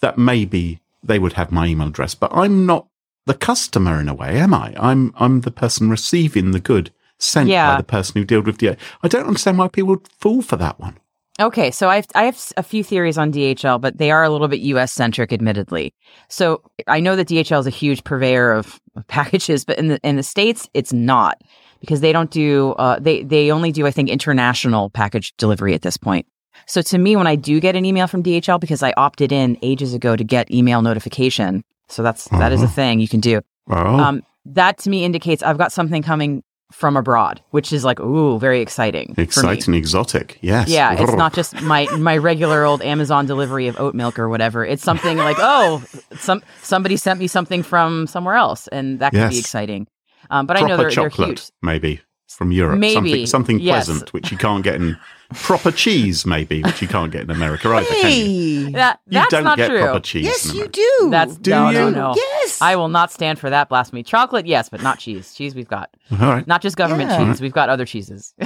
[0.00, 2.86] that maybe they would have my email address, but I'm not
[3.24, 4.74] the customer in a way, am I?
[4.78, 8.78] I'm I'm the person receiving the good sent by the person who dealt with DHL.
[9.02, 10.98] I don't understand why people would fall for that one.
[11.38, 14.48] Okay, so I've I have a few theories on DHL, but they are a little
[14.48, 14.92] bit U.S.
[14.92, 15.92] centric, admittedly.
[16.28, 20.00] So I know that DHL is a huge purveyor of, of packages, but in the
[20.02, 21.42] in the states, it's not
[21.80, 25.82] because they don't do uh, they they only do I think international package delivery at
[25.82, 26.26] this point.
[26.66, 29.58] So to me, when I do get an email from DHL, because I opted in
[29.60, 33.42] ages ago to get email notification, so that's that is a thing you can do.
[33.68, 38.00] Oh, Um, that to me indicates I've got something coming from abroad, which is like
[38.00, 39.14] ooh, very exciting.
[39.16, 40.38] exciting, exotic.
[40.40, 40.68] Yes.
[40.68, 44.64] Yeah, it's not just my my regular old Amazon delivery of oat milk or whatever.
[44.64, 45.82] It's something like, oh,
[46.16, 49.86] some somebody sent me something from somewhere else, and that could be exciting.
[50.30, 51.50] Um, but I know they're, they're huge.
[51.62, 52.78] maybe from Europe.
[52.78, 53.86] Maybe, something, something yes.
[53.86, 54.96] pleasant, which you can't get in.
[55.34, 57.86] Proper cheese, maybe, which you can't get in America either.
[57.86, 58.70] Can you?
[58.72, 59.80] That You that's don't not get true.
[59.80, 60.24] proper cheese.
[60.24, 61.08] Yes, in you do.
[61.10, 61.94] That's Do no, no, you?
[61.94, 62.14] no.
[62.16, 62.60] Yes.
[62.62, 64.02] I will not stand for that blasphemy.
[64.02, 65.34] Chocolate, yes, but not cheese.
[65.34, 66.46] Cheese, we've got All right.
[66.46, 67.24] not just government Yeah.
[67.26, 67.40] cheese.
[67.40, 68.34] We've got other cheeses.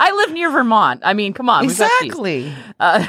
[0.00, 1.00] I live near Vermont.
[1.04, 2.12] I mean, come on, we've got cheese.
[2.12, 2.52] exactly.
[2.78, 3.06] uh,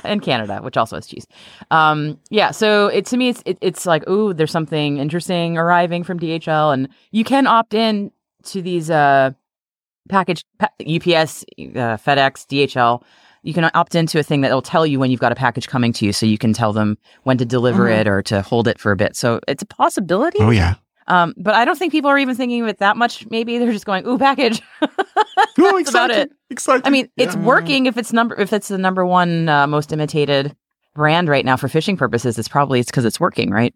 [0.04, 1.26] and Canada, which also has cheese.
[1.70, 6.02] Um, yeah, so it to me, it's it, it's like, ooh, there's something interesting arriving
[6.04, 8.10] from DHL, and you can opt in
[8.44, 9.30] to these uh,
[10.08, 13.02] package UPS, uh, FedEx, DHL.
[13.42, 15.68] You can opt into a thing that will tell you when you've got a package
[15.68, 18.66] coming to you, so you can tell them when to deliver it or to hold
[18.66, 19.14] it for a bit.
[19.14, 20.38] So it's a possibility.
[20.40, 20.74] Oh yeah.
[21.08, 23.24] Um, but I don't think people are even thinking of it that much.
[23.30, 26.16] Maybe they're just going, "Ooh, package." That's about exciting.
[26.16, 26.32] it.
[26.50, 26.82] Exciting.
[26.84, 30.56] I mean, it's working if it's number if it's the number one uh, most imitated
[30.94, 32.38] brand right now for phishing purposes.
[32.38, 33.72] It's probably it's because it's working, right?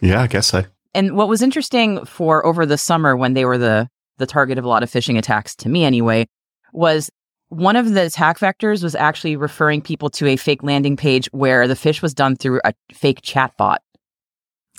[0.00, 0.64] Yeah, I guess so.
[0.94, 4.64] And what was interesting for over the summer when they were the the target of
[4.64, 6.26] a lot of phishing attacks, to me anyway,
[6.72, 7.10] was
[7.48, 11.68] one of the attack vectors was actually referring people to a fake landing page where
[11.68, 13.78] the phish was done through a fake chatbot.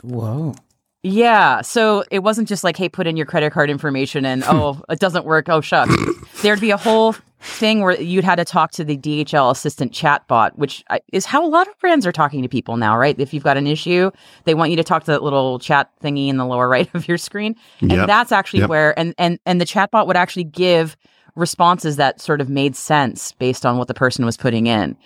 [0.04, 0.56] Whoa.
[1.04, 1.62] Yeah.
[1.62, 5.00] So it wasn't just like, hey, put in your credit card information and oh, it
[5.00, 5.48] doesn't work.
[5.50, 5.96] Oh, shucks.
[6.42, 10.56] There'd be a whole thing where you'd had to talk to the DHL assistant chatbot,
[10.56, 13.20] which is how a lot of brands are talking to people now, right?
[13.20, 14.10] If you've got an issue,
[14.46, 17.08] they want you to talk to that little chat thingy in the lower right of
[17.08, 17.56] your screen.
[17.82, 18.08] And Yep.
[18.08, 18.70] that's actually Yep.
[18.70, 20.98] where, and, and, and the chatbot would actually give
[21.36, 24.98] responses that sort of made sense based on what the person was putting in.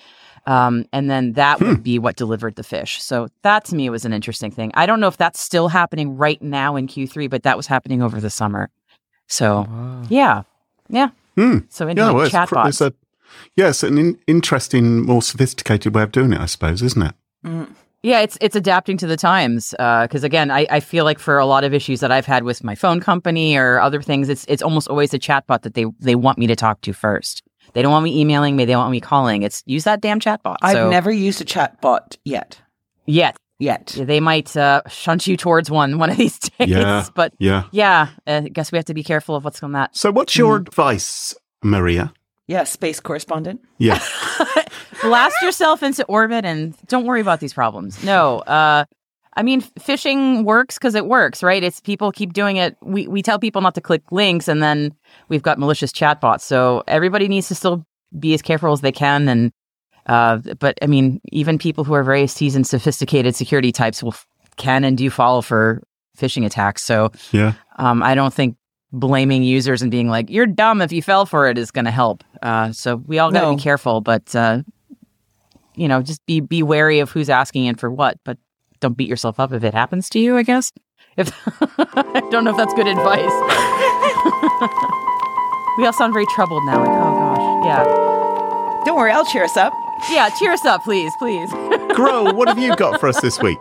[0.45, 1.67] Um, and then that Hmm.
[1.67, 2.99] would be what delivered the phish.
[3.01, 4.71] So that to me was an interesting thing.
[4.75, 8.01] I don't know if that's still happening right now in Q3, but that was happening
[8.01, 8.69] over the summer.
[9.27, 9.67] So
[10.09, 10.43] yeah,
[10.87, 11.59] yeah, Hmm.
[11.69, 12.67] So into Yeah, like well, it's, pr- chatbots.
[12.67, 12.93] it's a
[13.55, 17.15] yes, an in, interesting, more sophisticated way of doing it, I suppose, isn't it?
[17.45, 17.69] Mm.
[18.01, 19.73] Yeah, it's it's adapting to the times.
[19.77, 22.43] Uh, because again, I, I feel like for a lot of issues that I've had
[22.43, 25.85] with my phone company or other things, it's it's almost always a chatbot that they
[25.99, 27.43] they want me to talk to first.
[27.73, 28.65] They don't want me emailing me.
[28.65, 29.43] They want me calling.
[29.43, 30.57] It's use that damn chatbot.
[30.61, 32.59] I've so, never used a chatbot yet.
[33.05, 33.37] yet.
[33.59, 33.93] Yet.
[33.97, 36.69] They might uh, shunt you towards one one of these days.
[36.69, 37.05] Yeah.
[37.13, 37.63] But Yeah.
[37.71, 39.95] yeah, uh, I guess we have to be careful of what's on that.
[39.95, 42.13] So, what's your advice, Maria?
[42.47, 43.61] Yeah, space correspondent.
[43.77, 43.99] Yeah.
[45.01, 48.03] blast yourself into orbit and don't worry about these problems.
[48.03, 48.85] No, uh,
[49.35, 51.63] I mean, phishing works because it works, right?
[51.63, 52.75] It's people keep doing it.
[52.81, 54.93] We we tell people not to click links, and then
[55.29, 56.41] we've got malicious chatbots.
[56.41, 57.85] So everybody needs to still
[58.17, 59.27] be as careful as they can.
[59.29, 59.51] And
[60.09, 64.15] uh, but I mean, even people who are very seasoned, sophisticated security types will
[64.57, 65.81] can and do fall for
[66.17, 66.83] phishing attacks.
[66.83, 67.53] So Yeah.
[67.77, 68.57] um, I don't think
[68.91, 71.91] blaming users and being like you're dumb if you fell for it is going to
[71.91, 72.23] help.
[72.41, 73.55] Uh, so we all got to No.
[73.55, 74.63] be careful, but uh,
[75.75, 78.17] you know, just be be wary of who's asking and for what.
[78.25, 78.37] But
[78.81, 80.35] don't beat yourself up if it happens to you.
[80.35, 80.73] I guess.
[81.17, 81.31] If
[81.77, 83.19] I don't know if that's good advice.
[85.77, 86.79] we all sound very troubled now.
[86.79, 87.83] Like, oh gosh, yeah,
[88.85, 89.71] Don't worry, I'll cheer us up.
[90.09, 90.29] Yeah.
[90.37, 91.49] Cheer us up, please, please.
[91.95, 93.57] Grow, what have you got for us this week?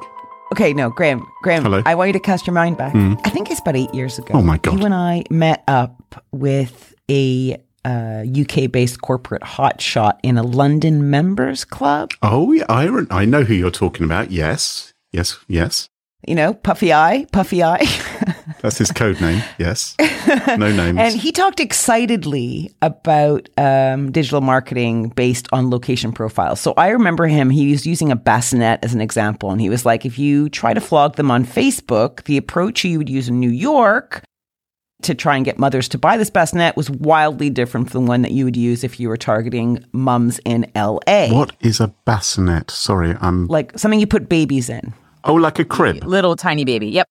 [0.53, 1.83] Okay, no, Graham, Graham, Hello.
[1.85, 2.94] I want you to cast your mind back.
[2.94, 4.33] I think it's about eight years ago.
[4.35, 4.79] Oh my God.
[4.79, 11.11] You and I met up with a uh, UK based corporate hotshot in a London
[11.11, 12.12] members club.
[12.22, 14.31] Oh, yeah, I, re- I know who you're talking about.
[14.31, 14.94] Yes.
[15.12, 15.38] Yes.
[15.48, 15.88] Yes.
[16.27, 17.87] You know, Puffy Eye, Puffy Eye.
[18.60, 19.42] That's his code name.
[19.58, 19.94] Yes.
[20.48, 20.98] No names.
[20.98, 26.60] And he talked excitedly about um, digital marketing based on location profiles.
[26.60, 29.50] So I remember him, he was using a bassinet as an example.
[29.50, 32.98] And he was like, if you try to flog them on Facebook, the approach you
[32.98, 34.22] would use in New York
[35.02, 38.22] to try and get mothers to buy this bassinet was wildly different from the one
[38.22, 41.28] that you would use if you were targeting mums in LA.
[41.28, 42.70] what is a bassinet?
[42.70, 43.46] Sorry, I'm.
[43.46, 44.92] Like something you put babies in.
[45.22, 46.02] Oh, like a crib.
[46.04, 46.88] Little tiny baby.
[46.88, 47.06] Yep.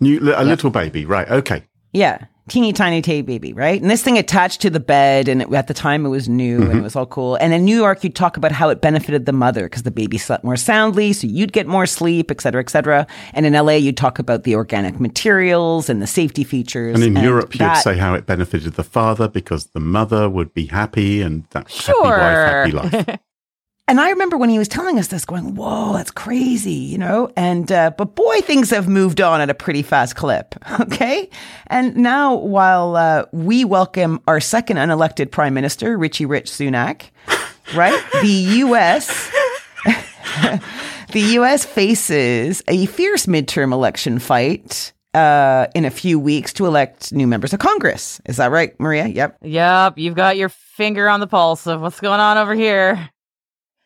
[0.00, 1.04] New, a little baby.
[1.04, 1.28] Right.
[1.28, 1.64] Okay.
[1.92, 2.26] Yeah.
[2.48, 3.80] Teeny tiny tay baby, right?
[3.80, 6.56] And this thing attached to the bed, and it, at the time it was new
[6.56, 6.78] and mm-hmm.
[6.78, 7.36] it was all cool.
[7.36, 10.18] And in New York, you'd talk about how it benefited the mother because the baby
[10.18, 13.06] slept more soundly, so you'd get more sleep, et cetera, et cetera.
[13.34, 16.96] And in LA, you'd talk about the organic materials and the safety features.
[16.96, 20.66] And in Europe, you'd say how it benefited the father because the mother would be
[20.66, 22.18] happy and that Sure.
[22.18, 23.18] happy wife, happy life.
[23.90, 27.28] And I remember when he was telling us this, going, "Whoa, that's crazy," you know.
[27.36, 30.54] And uh, but boy, things have moved on at a pretty fast clip.
[30.80, 31.28] Okay,
[31.66, 37.10] and now while uh, we welcome our second unelected prime minister, Richie Rich Sunak,
[37.74, 38.00] right?
[38.22, 39.28] the U.S.
[41.12, 41.64] the U.S.
[41.64, 47.52] faces a fierce midterm election fight uh, in a few weeks to elect new members
[47.52, 48.20] of Congress.
[48.26, 49.08] Is that right, Maria?
[49.08, 49.38] Yep.
[49.42, 53.10] Yep, you've got your finger on the pulse of what's going on over here.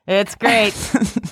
[0.07, 0.75] It's great.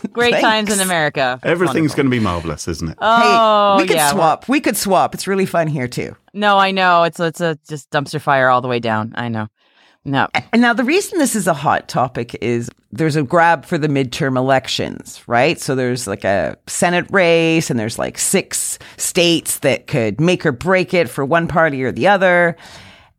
[0.12, 1.38] Great times in America.
[1.42, 2.98] Everything's going to be marvelous, isn't it?
[3.00, 4.11] Oh, hey, we could yeah.
[4.11, 4.48] swap.
[4.48, 5.14] We could swap.
[5.14, 6.16] It's really fun here too.
[6.32, 7.02] No, I know.
[7.04, 9.12] It's it's a just dumpster fire all the way down.
[9.14, 9.48] I know.
[10.04, 10.28] No.
[10.52, 13.88] And now the reason this is a hot topic is there's a grab for the
[13.88, 15.61] midterm elections, right?
[15.61, 20.52] So there's like a Senate race and there's like six states that could make or
[20.52, 22.56] break it for one party or the other.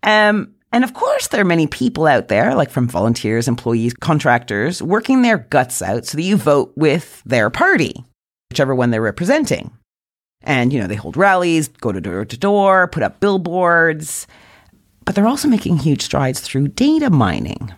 [0.04, 4.82] Um, and of course, there are many people out there, like from volunteers, employees, contractors,
[4.82, 8.04] working their guts out so that you vote with their party,
[8.50, 9.72] whichever one they're representing.
[10.42, 14.28] And, you know, they hold rallies, go to door to door, put up billboards
[15.06, 17.74] but they're also making huge strides through data mining.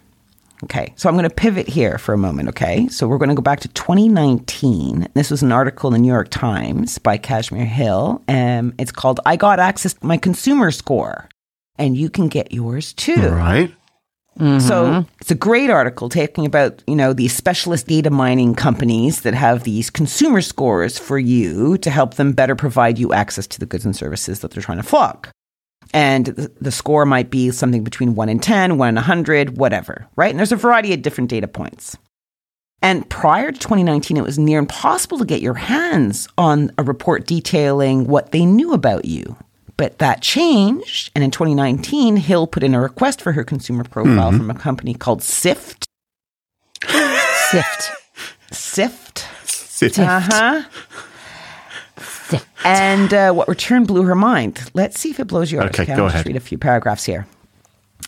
[0.64, 2.88] Okay, so I'm going to pivot here for a moment, okay?
[2.88, 5.10] So we're going to go back to 2019.
[5.14, 8.24] This was an article in the New York Times by Kashmir Hill.
[8.28, 11.28] Um, it's called I Got Access to My Consumer Score.
[11.78, 13.30] And you can get yours too.
[13.30, 13.74] Right.
[14.60, 19.34] So it's a great article talking about, you know, these specialist data mining companies that
[19.34, 23.66] have these consumer scores for you to help them better provide you access to the
[23.66, 25.30] goods and services that they're trying to flog.
[25.94, 30.06] And the, the score might be something between 1 and 10, 1 and 100, whatever,
[30.18, 30.32] right?
[30.32, 31.96] And there's a variety of different data points.
[32.82, 37.26] And prior to 2019, it was near impossible to get your hands on a report
[37.26, 39.38] detailing what they knew about you.
[39.78, 41.12] But that changed.
[41.16, 44.94] And in 2019, Hill put in a request for her consumer profile from a company
[44.94, 45.86] called Sift.
[46.88, 47.92] Sift.
[48.52, 49.28] Sift.
[49.46, 50.00] Sit.
[50.00, 50.64] Uh huh.
[52.64, 54.72] And uh, what returned blew her mind.
[54.74, 55.66] Let's see if it blows yours.
[55.66, 56.26] Okay, I'll go just ahead.
[56.26, 57.28] read a few paragraphs here.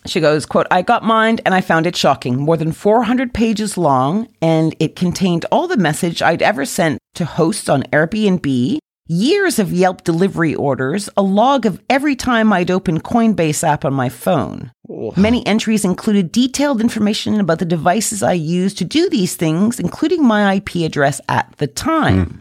[0.08, 2.38] She goes, quote, I got mine and I found it shocking.
[2.38, 7.26] More than 400 pages long, and it contained all the message I'd ever sent to
[7.26, 13.02] hosts on Airbnb years of Yelp delivery orders, a log of every time I'd open
[13.02, 14.72] Coinbase app on my phone.
[15.16, 20.26] Many entries included detailed information about the devices I used to do these things, including
[20.26, 22.26] my IP address at the time.
[22.26, 22.40] Hmm.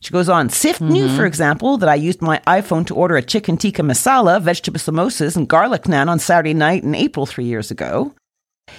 [0.00, 1.16] She goes on, Sift knew, mm-hmm.
[1.16, 5.36] for example, that I used my iPhone to order a chicken tikka masala, vegetable samosas,
[5.36, 8.12] and garlic naan on Saturday night in April three years ago.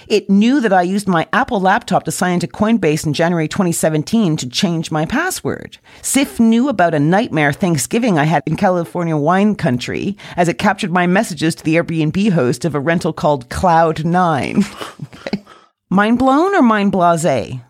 [0.06, 4.36] It knew that I used my Apple laptop to sign into Coinbase in January 2017
[4.38, 5.78] to change my password.
[6.02, 10.92] SIF knew about a nightmare Thanksgiving I had in California wine country as it captured
[10.92, 14.64] my messages to the Airbnb host of a rental called Cloud9.
[15.26, 15.44] Okay.
[15.90, 17.60] Mind blown or mind blase?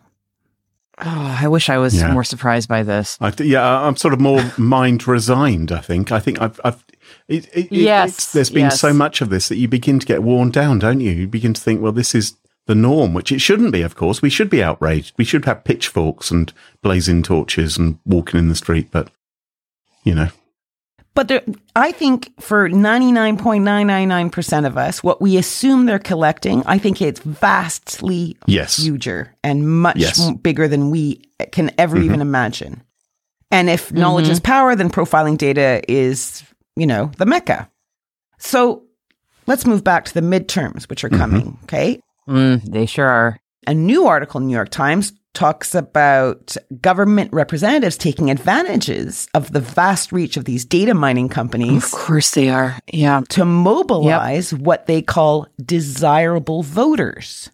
[1.00, 2.12] Oh, I wish I was Yeah.
[2.12, 3.16] more surprised by this.
[3.20, 5.70] I th- yeah, I'm sort of more mind resigned.
[5.72, 6.10] I think.
[6.12, 6.60] I think I've.
[6.64, 6.84] I've
[7.28, 8.80] it, it, Yes, there's been yes.
[8.80, 11.10] so much of this that you begin to get worn down, don't you?
[11.12, 12.34] You begin to think, well, this is
[12.66, 13.80] the norm, which it shouldn't be.
[13.82, 15.14] Of course, we should be outraged.
[15.16, 18.88] We should have pitchforks and blazing torches and walking in the street.
[18.90, 19.10] But
[20.04, 20.28] you know,
[21.18, 21.42] But there,
[21.74, 28.36] I think for 99.999% of us, what we assume they're collecting, I think it's vastly
[28.46, 30.30] yes, huger and much Yes.
[30.34, 32.20] bigger than we can ever even mm-hmm.
[32.20, 32.84] imagine.
[33.50, 33.98] And if mm-hmm.
[33.98, 36.44] knowledge is power, then profiling data is,
[36.76, 37.68] you know, the mecca.
[38.38, 38.84] So
[39.48, 41.18] let's move back to the midterms, which are mm-hmm.
[41.18, 41.58] coming.
[41.64, 42.00] Okay.
[42.28, 43.40] Mm, they sure are.
[43.66, 49.60] A new article in New York Times talks about government representatives taking advantages of the
[49.60, 52.76] vast reach of these data mining companies Of course they are.
[52.92, 53.22] Yeah.
[53.30, 57.50] to mobilize what they call desirable voters.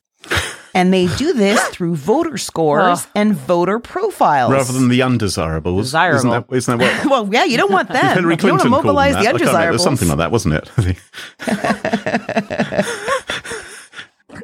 [0.75, 3.11] and they do this through voter scores Oh.
[3.15, 4.51] and voter profiles.
[4.51, 5.85] rather than the undesirables.
[5.89, 6.17] Desirable.
[6.19, 7.11] Isn't that, isn't that what?
[7.11, 8.17] well, yeah, you don't want that.
[8.17, 9.23] Hillary you want to Clinton called mobilize that.
[9.23, 9.61] the I can't remember.
[9.61, 9.83] It undesirables.
[9.85, 10.71] something like that, wasn't it?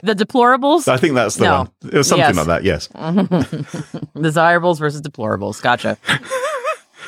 [0.02, 1.58] I think, The deplorables, I think that's the No.
[1.58, 1.70] one.
[1.92, 2.36] It was something Yes.
[2.36, 2.64] like that.
[2.64, 2.88] Yes.
[4.20, 5.60] desirables versus deplorables.
[5.62, 5.96] Gotcha.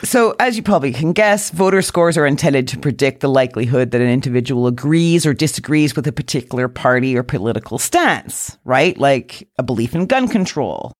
[0.05, 4.00] So, as you probably can guess, voter scores are intended to predict the likelihood that
[4.00, 8.98] an individual agrees or disagrees with a particular party or political stance, right?
[8.98, 10.92] Like a belief in gun control.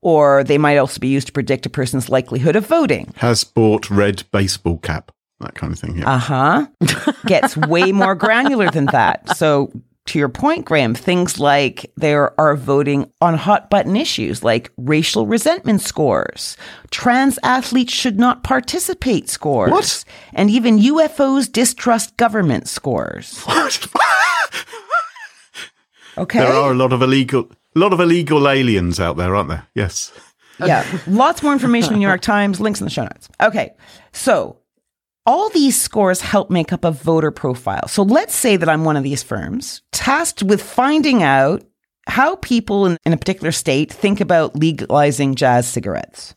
[0.00, 3.12] Or they might also be used to predict a person's likelihood of voting.
[3.16, 5.10] Has bought red baseball cap.
[5.40, 5.98] That kind of thing.
[5.98, 6.14] Yeah.
[6.14, 6.66] Uh huh.
[7.26, 9.36] Gets way more granular than that.
[9.36, 9.70] So,
[10.06, 15.26] to your point, Graham, things like there are voting on hot button issues like racial
[15.26, 16.56] resentment scores,
[16.90, 20.04] trans athletes should not participate scores, What?
[20.34, 23.42] and even UFOs distrust government scores.
[26.18, 26.38] Okay.
[26.38, 29.66] There are a lot of illegal, a lot of illegal aliens out there, aren't there?
[29.74, 30.12] Yes.
[30.58, 30.82] yeah.
[31.06, 33.28] Lots more information in the New York Times, links in the show notes.
[33.42, 33.74] Okay.
[34.12, 34.56] So
[35.26, 37.88] all these scores help make up a voter profile.
[37.88, 41.64] So let's say that I'm one of these firms tasked with finding out
[42.06, 46.34] how people in, in a particular state think about legalizing jazz cigarettes.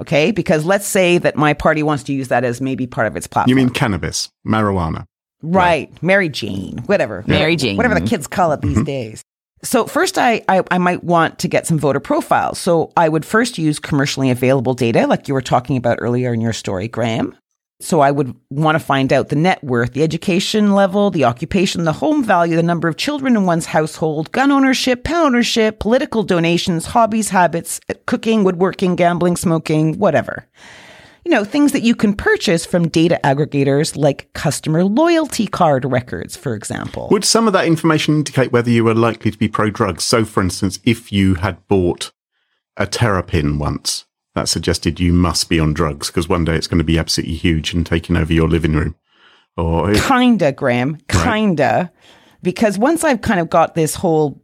[0.00, 0.30] Okay.
[0.30, 3.26] Because let's say that my party wants to use that as maybe part of its
[3.26, 3.48] platform.
[3.50, 5.06] You mean cannabis, marijuana?
[5.42, 5.90] Right.
[6.02, 7.24] Mary Jane, whatever.
[7.26, 7.76] Mary Jane.
[7.76, 8.08] Whatever the mm-hmm.
[8.08, 8.84] kids call it these mm-hmm.
[8.84, 9.22] days.
[9.62, 12.58] So first I, I I might want to get some voter profiles.
[12.58, 16.40] So I would first use commercially available data like you were talking about earlier in
[16.40, 17.34] your story, Graham.
[17.80, 21.84] So I would want to find out the net worth, the education level, the occupation,
[21.84, 26.24] the home value, the number of children in one's household, gun ownership, pen ownership, political
[26.24, 30.46] donations, hobbies, habits, uh, cooking, woodworking, gambling, smoking, whatever
[31.28, 36.38] you know, things that you can purchase from data aggregators like customer loyalty card records,
[36.38, 37.06] for example.
[37.10, 40.04] Would some of that information indicate whether you were likely to be pro drugs?
[40.04, 42.12] So, for instance, if you had bought
[42.78, 44.06] a Terrapin once,
[44.38, 47.36] that suggested you must be on drugs because one day it's going to be absolutely
[47.36, 48.94] huge and taking over your living room.
[49.56, 50.98] Or Kinda, Graham.
[51.08, 51.92] Kinda.
[52.40, 54.40] Because once I've kind of got this whole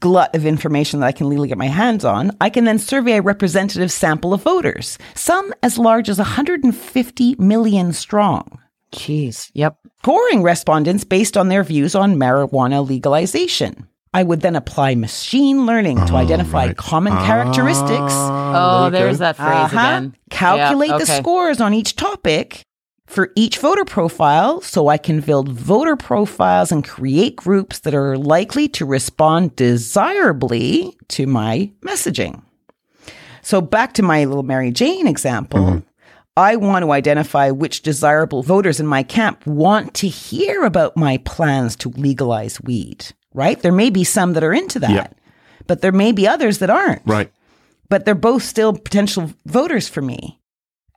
[0.00, 3.18] glut of information that I can legally get my hands on, I can then survey
[3.18, 8.58] a representative sample of voters, some as large as 150 million strong.
[8.92, 9.50] Jeez.
[9.54, 9.76] Yep.
[9.98, 13.88] scoring respondents based on their views on marijuana legalization.
[14.14, 16.76] I would then apply machine learning to identify right.
[16.76, 20.16] common characteristics, Oh, there there's that phrase uh-huh, again.
[20.30, 22.62] calculate Yeah, the scores on each topic
[23.06, 28.16] for each voter profile so I can build voter profiles and create groups that are
[28.16, 32.42] likely to respond desirably to my messaging.
[33.42, 35.82] So back to my little Mary Jane example.
[36.36, 41.18] I want to identify which desirable voters in my camp want to hear about my
[41.18, 43.60] plans to legalize weed, right?
[43.60, 45.06] There may be some that are into that, Yeah.
[45.66, 47.02] but there may be others that aren't.
[47.04, 47.30] right.
[47.90, 50.40] But they're both still potential voters for me.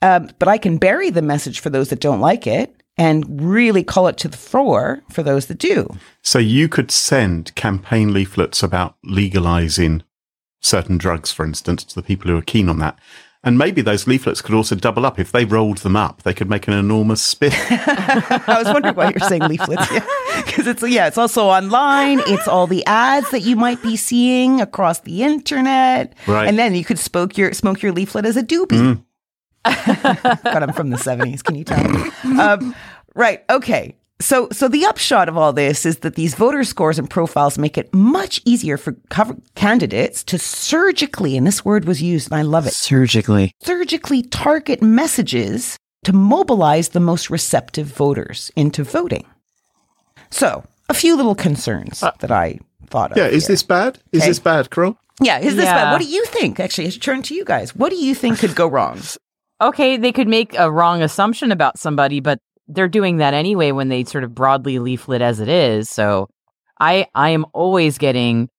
[0.02, 3.84] Um, but I can bury the message for those that don't like it and really
[3.84, 5.94] call it to the fore for those that do.
[6.24, 10.04] So you could send campaign leaflets about legalizing
[10.62, 12.98] certain drugs, for instance, to the people who are keen on that.
[13.44, 15.20] And maybe those leaflets could also double up.
[15.20, 17.54] If they rolled them up, they could make an enormous spit.
[17.70, 19.88] I was wondering why you're saying leaflets.
[20.46, 22.20] Because it's yeah, it's also online.
[22.28, 26.14] It's all the ads that you might be seeing across the internet.
[26.28, 26.48] Right.
[26.48, 29.04] And then you could smoke your smoke your leaflet as a doobie.
[29.64, 31.44] But I'm from the 70s.
[31.44, 32.40] Can you tell?
[32.40, 32.76] Um,
[33.16, 33.44] right.
[33.50, 33.97] Okay.
[34.20, 37.78] So, so the upshot of all this is that these voter scores and profiles make
[37.78, 42.42] it much easier for cover- candidates to surgically, and this word was used, and I
[42.42, 43.52] love it, Surgically.
[43.62, 49.26] surgically target messages to mobilize the most receptive voters into voting.
[50.32, 53.18] So, a few little concerns uh, that I thought of.
[53.18, 53.54] yeah, is here.
[53.54, 54.00] this bad?
[54.12, 54.30] Is Okay.
[54.30, 54.98] this bad, Carole?
[55.22, 55.76] Yeah, is this Yeah.
[55.86, 55.92] bad?
[55.92, 56.60] What do you think?
[56.60, 57.76] Actually, I should turn to you guys.
[57.76, 59.00] What do you think could go wrong?
[59.60, 62.38] Okay, they could make a wrong assumption about somebody, but
[62.68, 65.90] they're doing that anyway when they sort of broadly leaflet as it is.
[65.90, 66.30] So
[66.80, 68.50] I I am always getting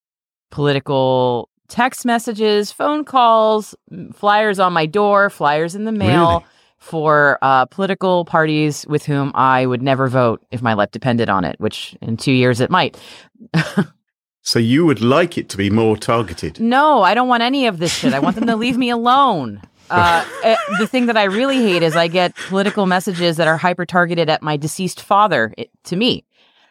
[0.50, 3.74] political text messages, phone calls,
[4.14, 6.44] flyers on my door, flyers in the mail Really?
[6.78, 11.44] for uh, political parties with whom I would never vote if my life depended on
[11.44, 12.96] it, which in two years it might.
[14.42, 16.59] So you would like it to be more targeted.
[16.59, 18.14] No, I don't want any of this shit.
[18.14, 19.61] I want them to leave me alone.
[19.91, 23.57] Uh, eh, the thing that I really hate is I get political messages that are
[23.57, 26.24] hyper targeted at my deceased father eh, to me.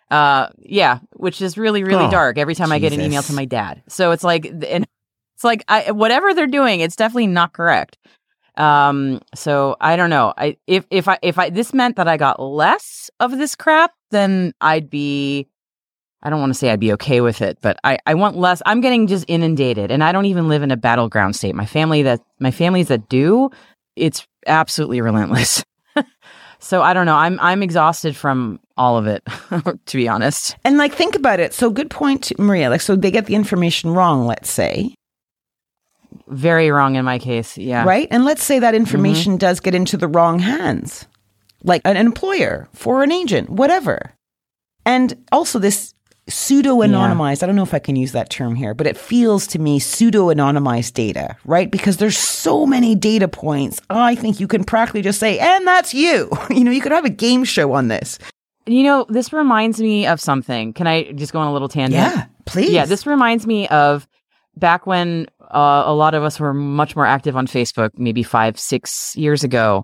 [0.09, 3.33] Uh, yeah, which is really, really Oh, dark every time I get an email to
[3.33, 3.83] my dad.
[3.89, 4.87] So it's like, and
[5.35, 7.97] it's like, I, whatever they're doing, it's definitely not correct.
[8.55, 10.33] Um, so I don't know.
[10.37, 13.91] I, if, if I, if I, this meant that I got less of this crap,
[14.11, 15.47] then I'd be,
[16.27, 18.61] I don't want to say I'd be okay with it, but I, I want less.
[18.65, 21.55] I'm getting just inundated, and I don't even live in a battleground state.
[21.55, 23.49] My family that my families that do,
[23.95, 25.63] it's absolutely relentless.
[26.59, 27.15] so I don't know.
[27.15, 29.23] I'm I'm exhausted from all of it,
[29.85, 30.57] to be honest.
[30.65, 31.53] And like, think about it.
[31.53, 32.69] So, good point, Maria.
[32.69, 34.95] Like, so they get the information wrong, let's say,
[36.27, 37.57] Very wrong in my case.
[37.57, 37.85] Yeah.
[37.85, 38.09] right?
[38.11, 38.81] And let's say that mm-hmm.
[38.81, 41.07] information does get into the wrong hands,
[41.63, 44.11] like an employer for an agent, whatever.
[44.85, 45.93] And also, this
[46.29, 49.47] pseudo anonymized, I don't know if I can use that term here, but it feels
[49.47, 51.69] to me pseudo anonymized data, right?
[51.71, 53.81] Because there's so many data points.
[53.89, 56.29] I think you can practically just say, and that's you.
[56.57, 58.17] You know, you could have a game show on this.
[58.65, 60.73] You know, this reminds me of something.
[60.73, 61.93] Can I just go on a little tangent?
[61.93, 62.71] Yeah, please.
[62.71, 64.07] Yeah, this reminds me of
[64.55, 68.59] back when uh, a lot of us were much more active on Facebook, maybe five,
[68.59, 69.83] six years ago,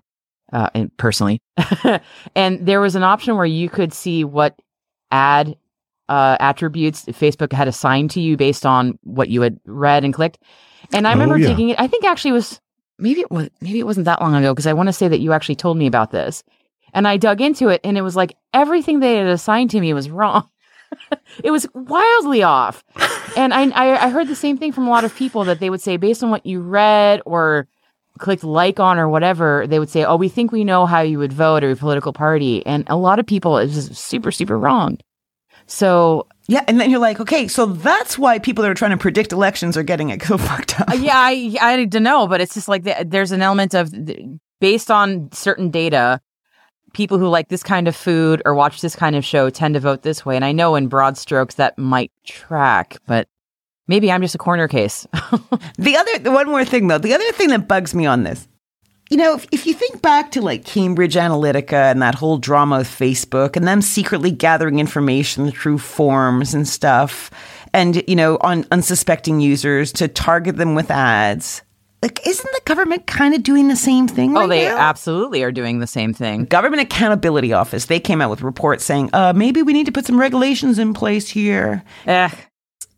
[0.52, 1.40] uh, and personally.
[2.34, 4.58] and there was an option where you could see what
[5.12, 5.56] ad
[6.08, 10.38] uh, attributes Facebook had assigned to you based on what you had read and clicked.
[10.92, 11.48] And I Oh, remember yeah.
[11.48, 11.80] taking it.
[11.80, 12.60] I think actually it was
[12.98, 15.20] maybe it was maybe it wasn't that long ago because I want to say that
[15.20, 16.42] you actually told me about this.
[16.92, 19.92] And I dug into it, and it was like everything they had assigned to me
[19.92, 20.48] was wrong.
[21.42, 22.84] it was wildly off.
[23.36, 25.70] And I, I I heard the same thing from a lot of people that they
[25.70, 27.66] would say based on what you read or
[28.20, 31.18] clicked like on or whatever, they would say, "Oh, we think we know how you
[31.18, 34.56] would vote or your political party." And a lot of people it was super super
[34.56, 34.98] wrong.
[35.66, 38.96] So Yeah, and then you're like, okay, so that's why people that are trying to
[38.96, 40.90] predict elections are getting it so fucked up.
[40.90, 43.92] Uh, yeah, I I don't know, but it's just like the, there's an element of
[44.60, 46.20] based on certain data,
[46.94, 49.80] people who like this kind of food or watch this kind of show tend to
[49.80, 50.36] vote this way.
[50.36, 53.28] And I know in broad strokes that might track, but
[53.86, 55.06] maybe I'm just a corner case.
[55.76, 58.46] The other, one more thing though, the other thing that bugs me on this,
[59.14, 62.78] you know, if, if you think back to like Cambridge Analytica and that whole drama
[62.78, 67.30] with Facebook and them secretly gathering information through forms and stuff,
[67.72, 71.62] and you know, on unsuspecting users to target them with ads,
[72.02, 74.36] like, isn't the government kind of doing the same thing?
[74.36, 74.78] oh, right they now?
[74.78, 76.46] absolutely are doing the same thing.
[76.46, 80.06] Government Accountability Office, they came out with reports saying, uh, maybe we need to put
[80.06, 81.84] some regulations in place here.
[82.06, 82.30] Eh,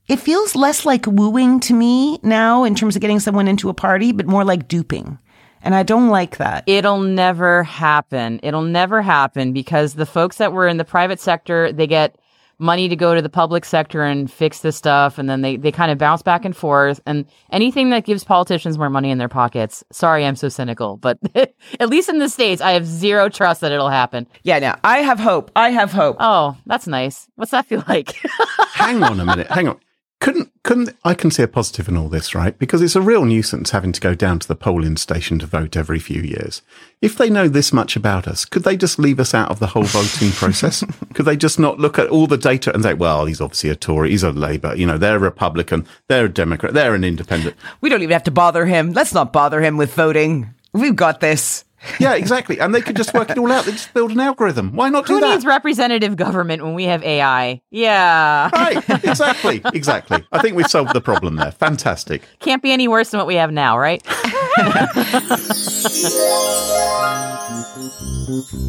[0.09, 3.75] It feels less like wooing to me now in terms of getting someone into a
[3.75, 5.19] party, but more like duping.
[5.67, 6.63] And I don't like that.
[6.69, 8.39] It'll never happen.
[8.45, 12.17] It'll never happen because the folks that were in the private sector, they get
[12.61, 15.19] money to go to the public sector and fix this stuff.
[15.19, 17.01] And then they, they kind of bounce back and forth.
[17.05, 19.83] And anything that gives politicians more money in their pockets.
[19.91, 23.73] Sorry, I'm so cynical, but at least in the States, I have zero trust that
[23.73, 24.29] it'll happen.
[24.45, 25.51] Yeah, now I have hope.
[25.57, 26.17] I have hope.
[26.21, 27.27] Oh, that's nice.
[27.35, 28.13] What's that feel like?
[28.73, 29.49] hang on a minute.
[29.49, 29.81] Hang on.
[30.19, 32.59] Couldn't couldn't I can see a positive in all this, right?
[32.59, 35.77] Because it's a real nuisance having to go down to the polling station to vote
[35.77, 36.63] every few years.
[37.03, 39.69] If they know this much about us, could they just leave us out of the
[39.69, 40.83] whole voting process?
[41.13, 43.77] could they just not look at all the data and say, "Well, he's obviously a
[43.77, 47.55] Tory, he's a Labour, you know, they're a Republican, they're a Democrat, they're an Independent."
[47.83, 48.95] We don't even have to bother him.
[48.95, 50.55] Let's not bother him with voting.
[50.73, 51.66] We've got this.
[52.01, 52.59] Yeah, exactly.
[52.61, 53.65] And they could just work it all out.
[53.65, 54.73] They just build an algorithm.
[54.75, 55.31] Why not do Who that?
[55.31, 57.61] needs representative government when we have AI?
[57.71, 58.51] Yeah.
[58.53, 60.25] Right, exactly, exactly.
[60.33, 61.53] I think we've solved the problem there.
[61.53, 62.23] Fantastic.
[62.41, 64.03] Can't be any worse than what we have now, right?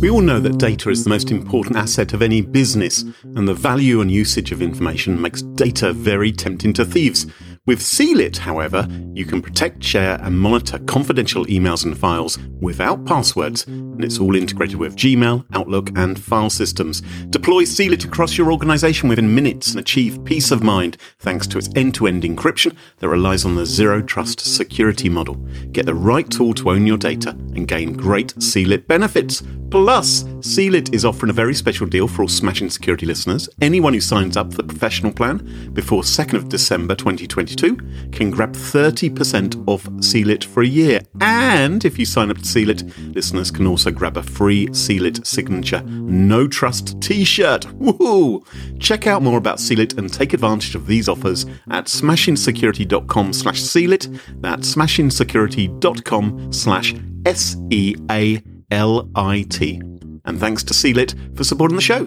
[0.01, 3.03] We all know that data is the most important asset of any business,
[3.35, 7.25] and the value and usage of information makes data very tempting to thieves.
[7.67, 13.67] With Sealit, however, you can protect, share, and monitor confidential emails and files without passwords,
[13.67, 17.01] and it's all integrated with Gmail, Outlook, and file systems.
[17.29, 21.67] Deploy Sealit across your organization within minutes and achieve peace of mind thanks to its
[21.75, 25.35] end to end encryption that relies on the zero trust security model.
[25.73, 29.43] Get the right tool to own your data and gain great Sealit benefits.
[29.69, 33.49] Plus, Sealit is offering a very special deal for all Smashing Security listeners.
[33.61, 37.75] Anyone who signs up for the professional plan before 2nd of December 2022
[38.11, 41.01] can grab 30% off Sealit for a year.
[41.19, 45.81] And if you sign up to Sealit, listeners can also grab a free Sealit signature
[45.81, 47.63] No Trust t-shirt.
[47.79, 48.45] Woohoo!
[48.79, 54.19] Check out more about Sealit and take advantage of these offers at smashingsecurity.com slash Sealit.
[54.41, 56.95] That's smashingsecurity.com slash
[57.25, 58.56] S-E-A-L-I-T.
[60.25, 62.05] And thanks to Sealit for supporting the show.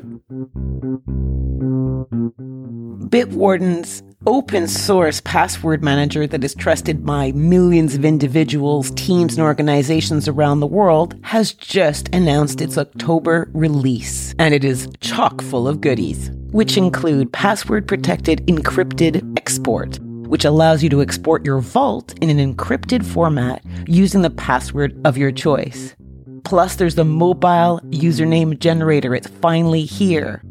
[3.08, 10.28] Bitwarden's open source password manager that is trusted by millions of individuals, teams, and organizations
[10.28, 14.34] around the world has just announced its October release.
[14.38, 19.98] And it is chock full of goodies, which include password protected encrypted export.
[20.00, 25.16] Which allows you to export your vault in an encrypted format using the password of
[25.16, 25.96] your choice.
[26.44, 29.14] Plus, there's the mobile username generator.
[29.14, 30.42] It's finally here.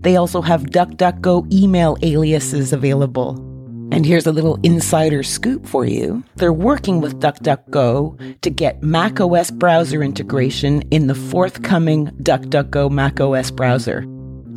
[0.00, 3.36] They also have DuckDuckGo email aliases available.
[3.92, 6.24] And here's a little insider scoop for you.
[6.36, 14.04] They're working with DuckDuckGo to get macOS browser integration in the forthcoming DuckDuckGo macOS browser.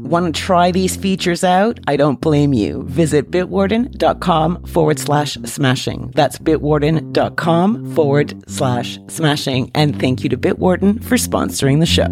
[0.10, 1.80] Want to try these features out?
[1.86, 2.82] I don't blame you.
[2.86, 6.12] Visit bitwarden.com forward slash smashing.
[6.16, 9.70] That's bitwarden.com forward slash smashing.
[9.76, 12.08] And thank you to Bitwarden for sponsoring the show.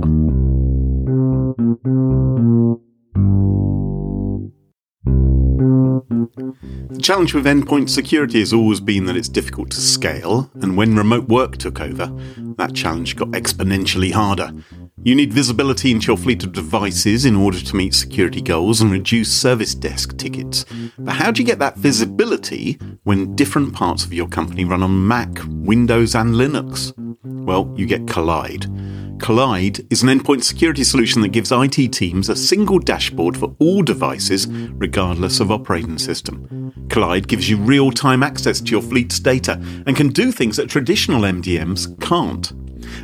[6.92, 10.96] The challenge with endpoint security has always been that it's difficult to scale, and when
[10.96, 12.16] remote work took over,
[12.58, 14.52] that challenge got exponentially harder.
[15.08, 18.92] You need visibility into your fleet of devices in order to meet security goals and
[18.92, 20.66] reduce service desk tickets.
[21.00, 25.08] But how do you get that visibility when different parts of your company run on
[25.08, 26.92] Mac, Windows, and Linux?
[27.24, 28.66] Well, you get Kolide.
[29.20, 33.84] Kolide is an endpoint security solution that gives IT teams a single dashboard for all
[33.84, 36.74] devices, regardless of operating system.
[36.90, 39.54] Kolide gives you real time access to your fleet's data
[39.86, 42.52] and can do things that traditional MDMs can't.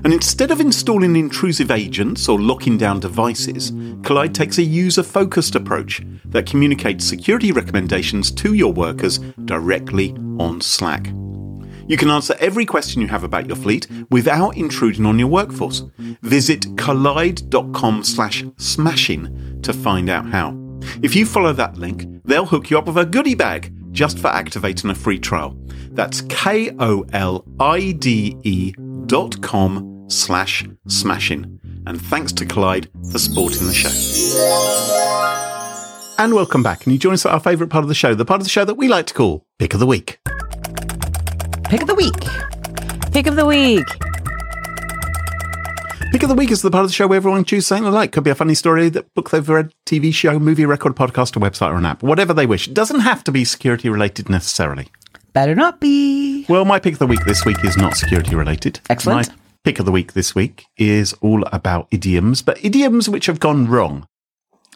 [0.04, 3.72] And instead of installing intrusive agents or locking down devices,
[4.02, 10.62] Kolide takes a user focused approach that communicates security recommendations to your workers directly on
[10.62, 11.08] Slack.
[11.88, 15.84] You can answer every question you have about your fleet without intruding on your workforce.
[16.22, 20.58] Visit kolide.com slash smashing to find out how.
[21.02, 24.28] If you follow that link, they'll hook you up with a goodie bag just for
[24.28, 25.58] activating a free trial.
[25.92, 26.74] That's K-O-L-I-D-E
[28.74, 28.93] dot
[29.42, 31.60] com slash smashing.
[31.86, 33.90] And thanks to Kolide for supporting the show.
[36.18, 36.86] And welcome back.
[36.86, 38.50] And you join us at our favourite part of the show, the part of the
[38.50, 40.20] show that we like to call Pick of the Week.
[41.66, 42.14] Pick of the week.
[43.12, 43.88] Pick of the week.
[46.12, 47.90] Pick of the Week is the part of the show where everyone chooses something they
[47.90, 48.12] like.
[48.12, 51.40] Could be a funny story, that book they've read, TV show, movie, record, podcast, a
[51.40, 52.04] website, or an app.
[52.04, 52.68] Whatever they wish.
[52.68, 54.90] It doesn't have to be security related necessarily.
[55.34, 56.46] Better not be.
[56.48, 58.80] Well, my pick of the week this week is not security related.
[58.90, 59.30] Excellent.
[59.30, 63.40] My pick of the week this week is all about idioms, but idioms which have
[63.40, 64.08] gone wrong.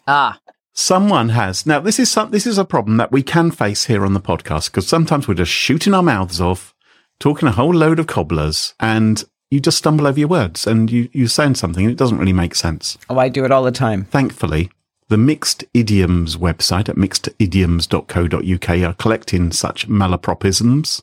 [0.08, 0.40] Ah,
[0.80, 1.80] Someone has now.
[1.80, 4.68] This is some, this is a problem that we can face here on the podcast
[4.68, 6.76] because sometimes we're just shooting our mouths off,
[7.20, 11.10] talking a whole load of cobblers, and you just stumble over your words and you
[11.14, 12.96] you're saying something and it doesn't really make sense.
[13.10, 14.04] Oh, I do it all the time.
[14.06, 14.70] Thankfully,
[15.10, 21.02] the Mixed Idioms website at mixedidioms.co.uk are collecting such malapropisms.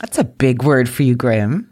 [0.00, 1.70] That's a big word for you, Graham.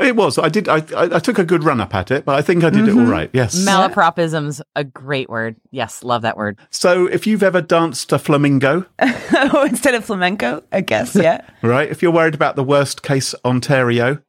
[0.00, 0.38] It was.
[0.38, 0.68] I did.
[0.68, 2.88] I, I, I took a good run up at it, but I think I did
[2.88, 3.30] it all right.
[3.32, 3.64] Yes.
[3.64, 5.54] malapropism's a great word.
[5.70, 6.58] Yes, love that word.
[6.70, 11.14] so if you've ever danced a flamingo, oh, instead of flamenco, I guess.
[11.24, 11.42] Yeah.
[11.62, 11.88] right?
[11.88, 14.20] If you're worried about the worst case Ontario,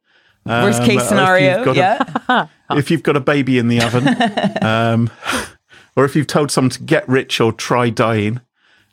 [0.44, 1.70] Worst um, case or if scenario.
[1.72, 2.46] a- Yeah.
[2.70, 4.06] if you've got a baby in the oven,
[4.64, 5.10] um,
[5.96, 8.40] or if you've told someone to get rich or try dying,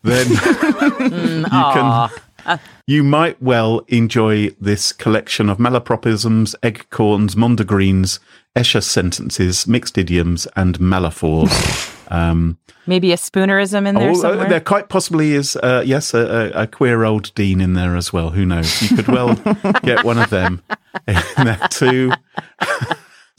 [0.03, 2.09] then you can
[2.87, 8.19] you might well enjoy this collection of malapropisms, eggcorns, mondegreens,
[8.55, 11.89] Escher sentences, mixed idioms, and malaphors.
[12.09, 14.47] Um, Maybe a spoonerism in there oh, uh, somewhere.
[14.49, 18.13] there quite possibly is, uh, yes, a, a, a queer old dean in there as
[18.13, 18.29] well.
[18.29, 18.81] Who knows?
[18.83, 19.33] You could well
[19.81, 20.61] get one of them
[21.07, 22.11] in there too.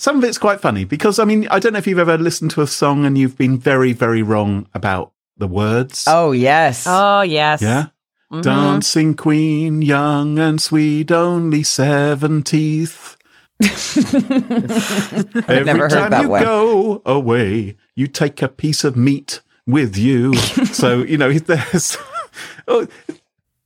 [0.04, 2.50] Some of it's quite funny because, I mean, I don't know if you've ever listened
[2.50, 6.04] to a song and you've been very, very wrong about the words.
[6.06, 6.84] Oh yes.
[6.86, 7.62] oh yes.
[7.62, 7.86] Yeah.
[8.30, 8.42] Mhm.
[8.42, 13.16] Dancing queen, young and sweet, only seven teeth.
[13.62, 13.94] Every
[15.64, 16.42] never heard time that you one.
[16.42, 20.34] go away, you take a piece of meat with you.
[20.34, 21.96] so, you know, there's.
[22.68, 22.86] oh,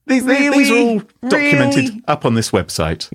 [0.09, 0.99] these, these- these are all
[1.29, 2.03] documented Really?
[2.07, 3.07] up on this website.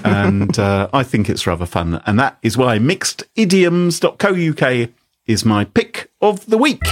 [0.04, 2.00] and uh, I think it's rather fun.
[2.06, 4.88] And that is why mixedidioms.co.uk
[5.26, 6.82] is my pick of the week.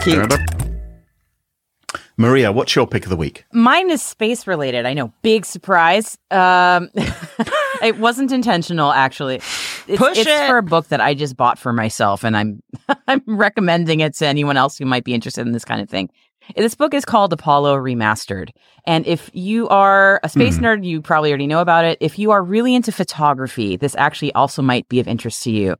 [0.00, 0.34] Cute.
[2.18, 3.44] Maria, what's your pick of the week?
[3.52, 4.86] Mine is space related.
[4.86, 6.16] I know, big surprise.
[6.30, 6.88] Um,
[7.82, 9.36] it wasn't intentional, actually.
[9.36, 10.48] It's, Push it's it.
[10.48, 12.62] for a book that I just bought for myself, and I'm
[13.06, 16.08] I'm recommending it to anyone else who might be interested in this kind of thing.
[16.54, 18.50] This book is called Apollo Remastered,
[18.86, 21.98] and if you are a space nerd, you probably already know about it.
[22.00, 25.76] If you are really into photography, this actually also might be of interest to you,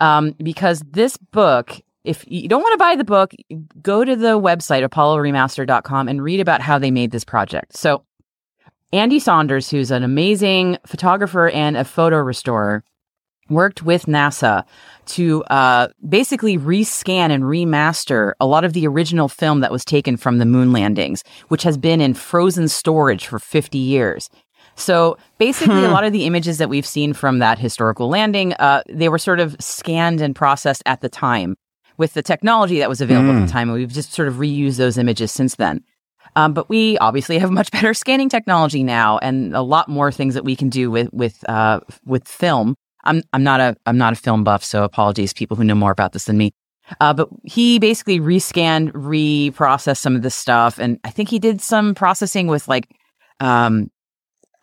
[0.00, 1.80] um, because this book.
[2.04, 3.32] If you don't want to buy the book,
[3.80, 7.74] go to the website apolloremaster.com and read about how they made this project.
[7.74, 8.04] So,
[8.92, 12.84] Andy Saunders, who's an amazing photographer and a photo restorer,
[13.48, 14.64] worked with NASA
[15.06, 20.16] to uh, basically rescan and remaster a lot of the original film that was taken
[20.16, 24.30] from the moon landings, which has been in frozen storage for 50 years.
[24.76, 28.82] So basically, a lot of the images that we've seen from that historical landing, uh,
[28.88, 31.56] they were sort of scanned and processed at the time
[31.96, 33.68] with the technology that was available at the time.
[33.68, 35.84] And we've just sort of reused those images since then.
[36.36, 40.34] Um, but we obviously have much better scanning technology now, and a lot more things
[40.34, 42.74] that we can do with with uh, with film.
[43.04, 45.90] I'm I'm not a I'm not a film buff, so apologies, people who know more
[45.92, 46.52] about this than me.
[47.00, 51.60] Uh, but he basically rescanned, reprocessed some of this stuff, and I think he did
[51.62, 52.88] some processing with like,
[53.40, 53.90] um,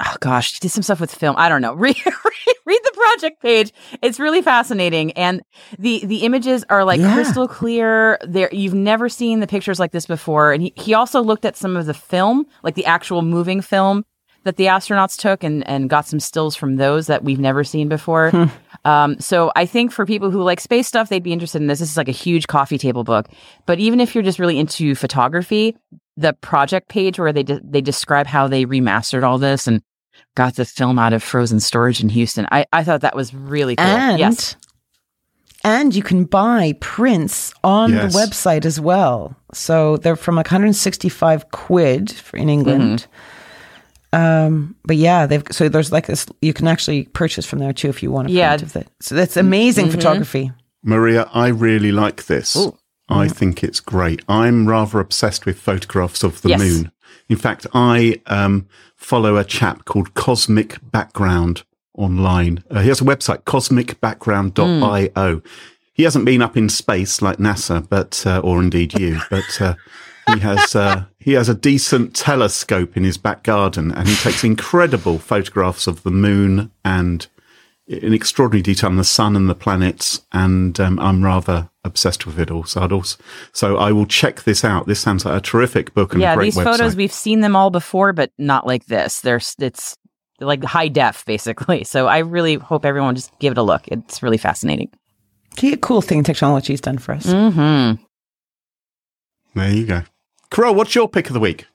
[0.05, 1.35] oh gosh, he did some stuff with film.
[1.37, 1.73] I don't know.
[1.75, 3.73] Read read, read the project page.
[4.03, 5.41] It's really fascinating, and
[5.79, 7.13] the the images are like Yeah.
[7.13, 8.19] crystal clear.
[8.23, 10.53] There, you've never seen the pictures like this before.
[10.53, 14.05] And he he also looked at some of the film, like the actual moving film
[14.43, 17.87] that the astronauts took, and and got some stills from those that we've never seen
[17.89, 18.31] before.
[18.85, 21.79] Um, so I think for people who like space stuff, they'd be interested in this.
[21.79, 23.27] This is like a huge coffee table book.
[23.65, 25.75] But even if you're just really into photography,
[26.17, 29.81] the project page where they de- they describe how they remastered all this and
[30.35, 33.75] got the film out of frozen storage in Houston, I, I thought that was really
[33.75, 33.85] cool.
[33.85, 34.55] And yes,
[35.63, 38.13] and you can buy prints on Yes.
[38.13, 39.35] the website as well.
[39.53, 43.05] So they're from like 165 quid for, in England.
[44.13, 46.25] Um, but yeah, they've so there's like this.
[46.41, 48.49] You can actually purchase from there too if you want a Yeah.
[48.57, 48.87] print of it.
[48.99, 50.51] So that's amazing photography.
[50.83, 52.57] Maria, I really like this.
[53.09, 54.21] I think it's great.
[54.27, 56.59] I'm rather obsessed with photographs of the Yes.
[56.59, 56.91] moon.
[57.29, 61.63] In fact, I um, follow a chap called Cosmic Background
[61.97, 62.63] online.
[62.69, 65.41] Uh, he has a website, cosmicbackground.io.
[65.93, 69.75] He hasn't been up in space like NASA, but uh, or indeed you, but uh,
[70.33, 74.43] he has uh, he has a decent telescope in his back garden, and he takes
[74.43, 77.27] incredible photographs of the moon and
[77.85, 82.39] in extraordinary detail on the sun and the planets, and um, I'm rather obsessed with
[82.39, 82.63] it all.
[82.63, 84.87] So, I'd also, so I will check this out.
[84.87, 86.33] This sounds like a terrific book and yeah.
[86.33, 86.63] a great These website.
[86.63, 89.21] photos we've seen them all before, but not like this.
[89.21, 89.97] There's it's
[90.39, 91.83] like high def basically.
[91.91, 93.87] So I really hope everyone just give it a look.
[93.89, 94.89] It's really fascinating.
[95.57, 97.27] See a cool thing technology's done for us.
[97.27, 98.01] Mm-hmm.
[99.59, 100.01] there you go.
[100.51, 101.65] Carole, what's your pick of the week?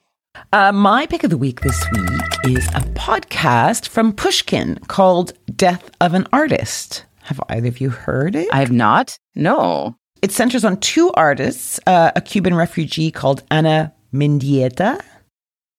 [0.52, 5.90] Uh, my pick of the week this week is a podcast from Pushkin called Death
[6.02, 7.06] of an Artist.
[7.22, 8.48] Have either of you heard it?
[8.52, 9.18] I have not.
[9.34, 9.96] No.
[10.20, 15.00] It centers on two artists, uh, a Cuban refugee called Ana Mendieta.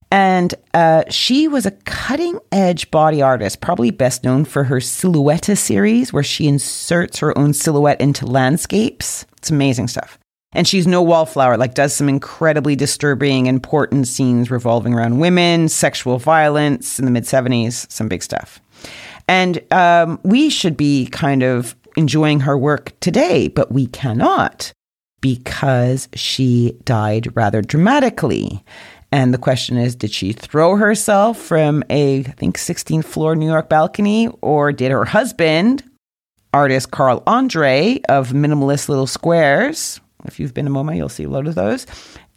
[0.09, 5.55] And uh, she was a cutting edge body artist, probably best known for her Silueta
[5.55, 9.27] series, where she inserts her own silhouette into landscapes.
[9.37, 10.17] It's amazing stuff.
[10.53, 16.19] And she's no wallflower, like, does some incredibly disturbing, important scenes revolving around women, sexual
[16.19, 18.61] violence in the mid 70s, some big stuff.
[19.27, 24.71] And um, we should be kind of enjoying her work today, but we cannot
[25.19, 28.63] because she died rather dramatically.
[29.11, 33.47] And the question is did she throw herself from a, I think, 16th floor New
[33.47, 35.83] York balcony, or did her husband,
[36.53, 41.29] artist Carl Andre of Minimalist Little Squares, if you've been to MoMA, you'll see a
[41.29, 41.85] lot of those,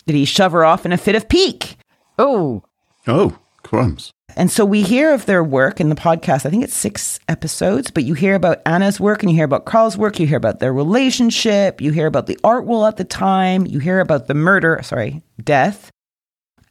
[0.07, 1.77] did he shove her off in a fit of pique?
[2.19, 2.63] Oh.
[3.07, 4.13] Oh, crumbs.
[4.37, 6.47] And so we hear of their work in the podcast.
[6.47, 9.65] I think it's six episodes, but you hear about Ana's work and you hear about
[9.65, 10.21] Carl's work.
[10.21, 11.81] You hear about their relationship.
[11.81, 13.67] You hear about the art wall at the time.
[13.67, 15.91] You hear about the murder, sorry, death.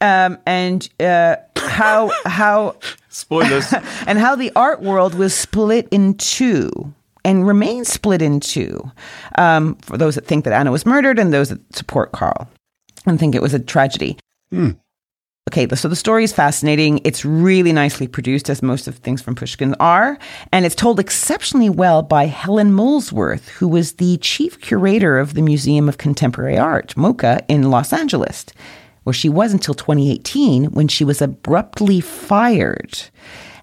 [0.00, 2.76] Um, and uh, how how
[3.10, 3.72] Spoilers.
[4.06, 6.94] and how the art world was split in two
[7.24, 8.90] and remains split in two
[9.36, 12.48] um, for those that think that Ana was murdered and those that support Carl
[13.06, 14.18] and think it was a tragedy.
[15.48, 17.00] Okay, so the story is fascinating.
[17.02, 20.16] It's really nicely produced, as most of things from Pushkin are,
[20.52, 25.42] and it's told exceptionally well by Helen Molesworth, who was the chief curator of the
[25.42, 28.46] Museum of Contemporary Art, MoCA, in Los Angeles,
[29.02, 33.02] where she was until 2018 when she was abruptly fired.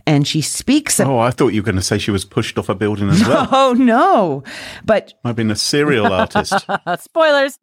[0.07, 2.69] And she speaks oh, I thought you were going to say she was pushed off
[2.69, 3.47] a building as well.
[3.51, 4.43] Oh no.
[4.85, 6.53] But I've been a serial artist.
[6.99, 7.59] Spoilers.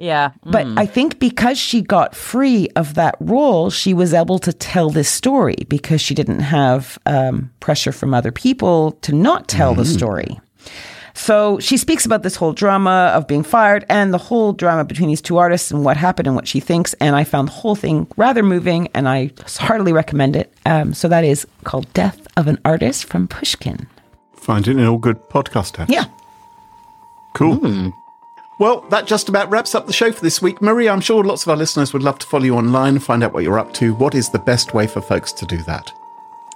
[0.00, 0.30] Yeah.
[0.44, 4.90] but I think because she got free of that role, she was able to tell
[4.90, 9.84] this story because she didn't have um, pressure from other people to not tell the
[9.84, 10.38] story.
[11.18, 15.08] So she speaks about this whole drama of being fired and the whole drama between
[15.08, 16.94] these two artists and what happened and what she thinks.
[16.94, 20.54] And I found the whole thing rather moving and I heartily recommend it.
[20.64, 23.88] Um, so that is called Death of an Artist from Pushkin.
[24.36, 25.90] Find it in all good podcast apps.
[25.90, 26.04] Yeah.
[27.34, 27.92] Cool.
[28.60, 30.62] Well, that just about wraps up the show for this week.
[30.62, 33.24] Marie, I'm sure lots of our listeners would love to follow you online and find
[33.24, 33.92] out what you're up to.
[33.94, 35.92] What is the best way for folks to do that?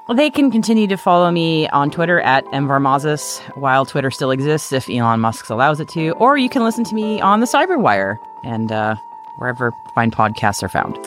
[0.09, 4.91] They can continue to follow me on Twitter at mvarmazis while Twitter still exists if
[4.91, 8.71] Elon Musk allows it to, or you can listen to me on the Cyberwire and
[8.73, 8.97] uh,
[9.37, 10.99] wherever fine podcasts are found.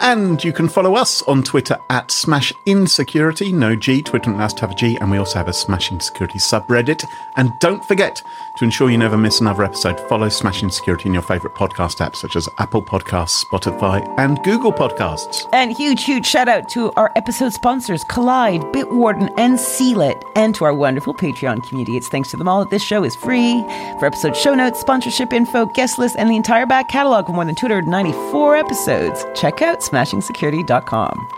[0.00, 4.62] And you can follow us on Twitter at Smashin Security, no G, Twitter allows to
[4.62, 7.04] have a G, and we also have a Smashing Security subreddit.
[7.36, 8.22] And don't forget
[8.56, 12.16] to ensure you never miss another episode, follow Smashing Security in your favourite podcast apps
[12.16, 15.46] such as Apple Podcasts, Spotify, and Google Podcasts.
[15.52, 19.90] And huge, huge shout out to our episode sponsors, Kolide, Bitwarden, and Seal
[20.34, 21.96] and to our wonderful Patreon community.
[21.96, 23.60] It's thanks to them all that this show is free.
[23.98, 27.44] For episode show notes, sponsorship info, guest list, and the entire back catalog of more
[27.44, 31.28] than 294 episodes, check out smashingsecurity.com.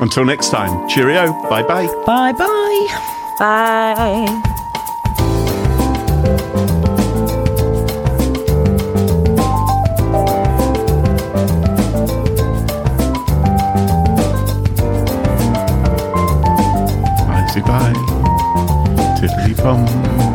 [0.00, 1.86] Until next time, cheerio, bye bye.
[2.04, 2.86] Bye bye.
[3.38, 4.42] Bye.
[17.56, 19.16] Bye, bye.
[19.18, 20.25] Tiddly bum.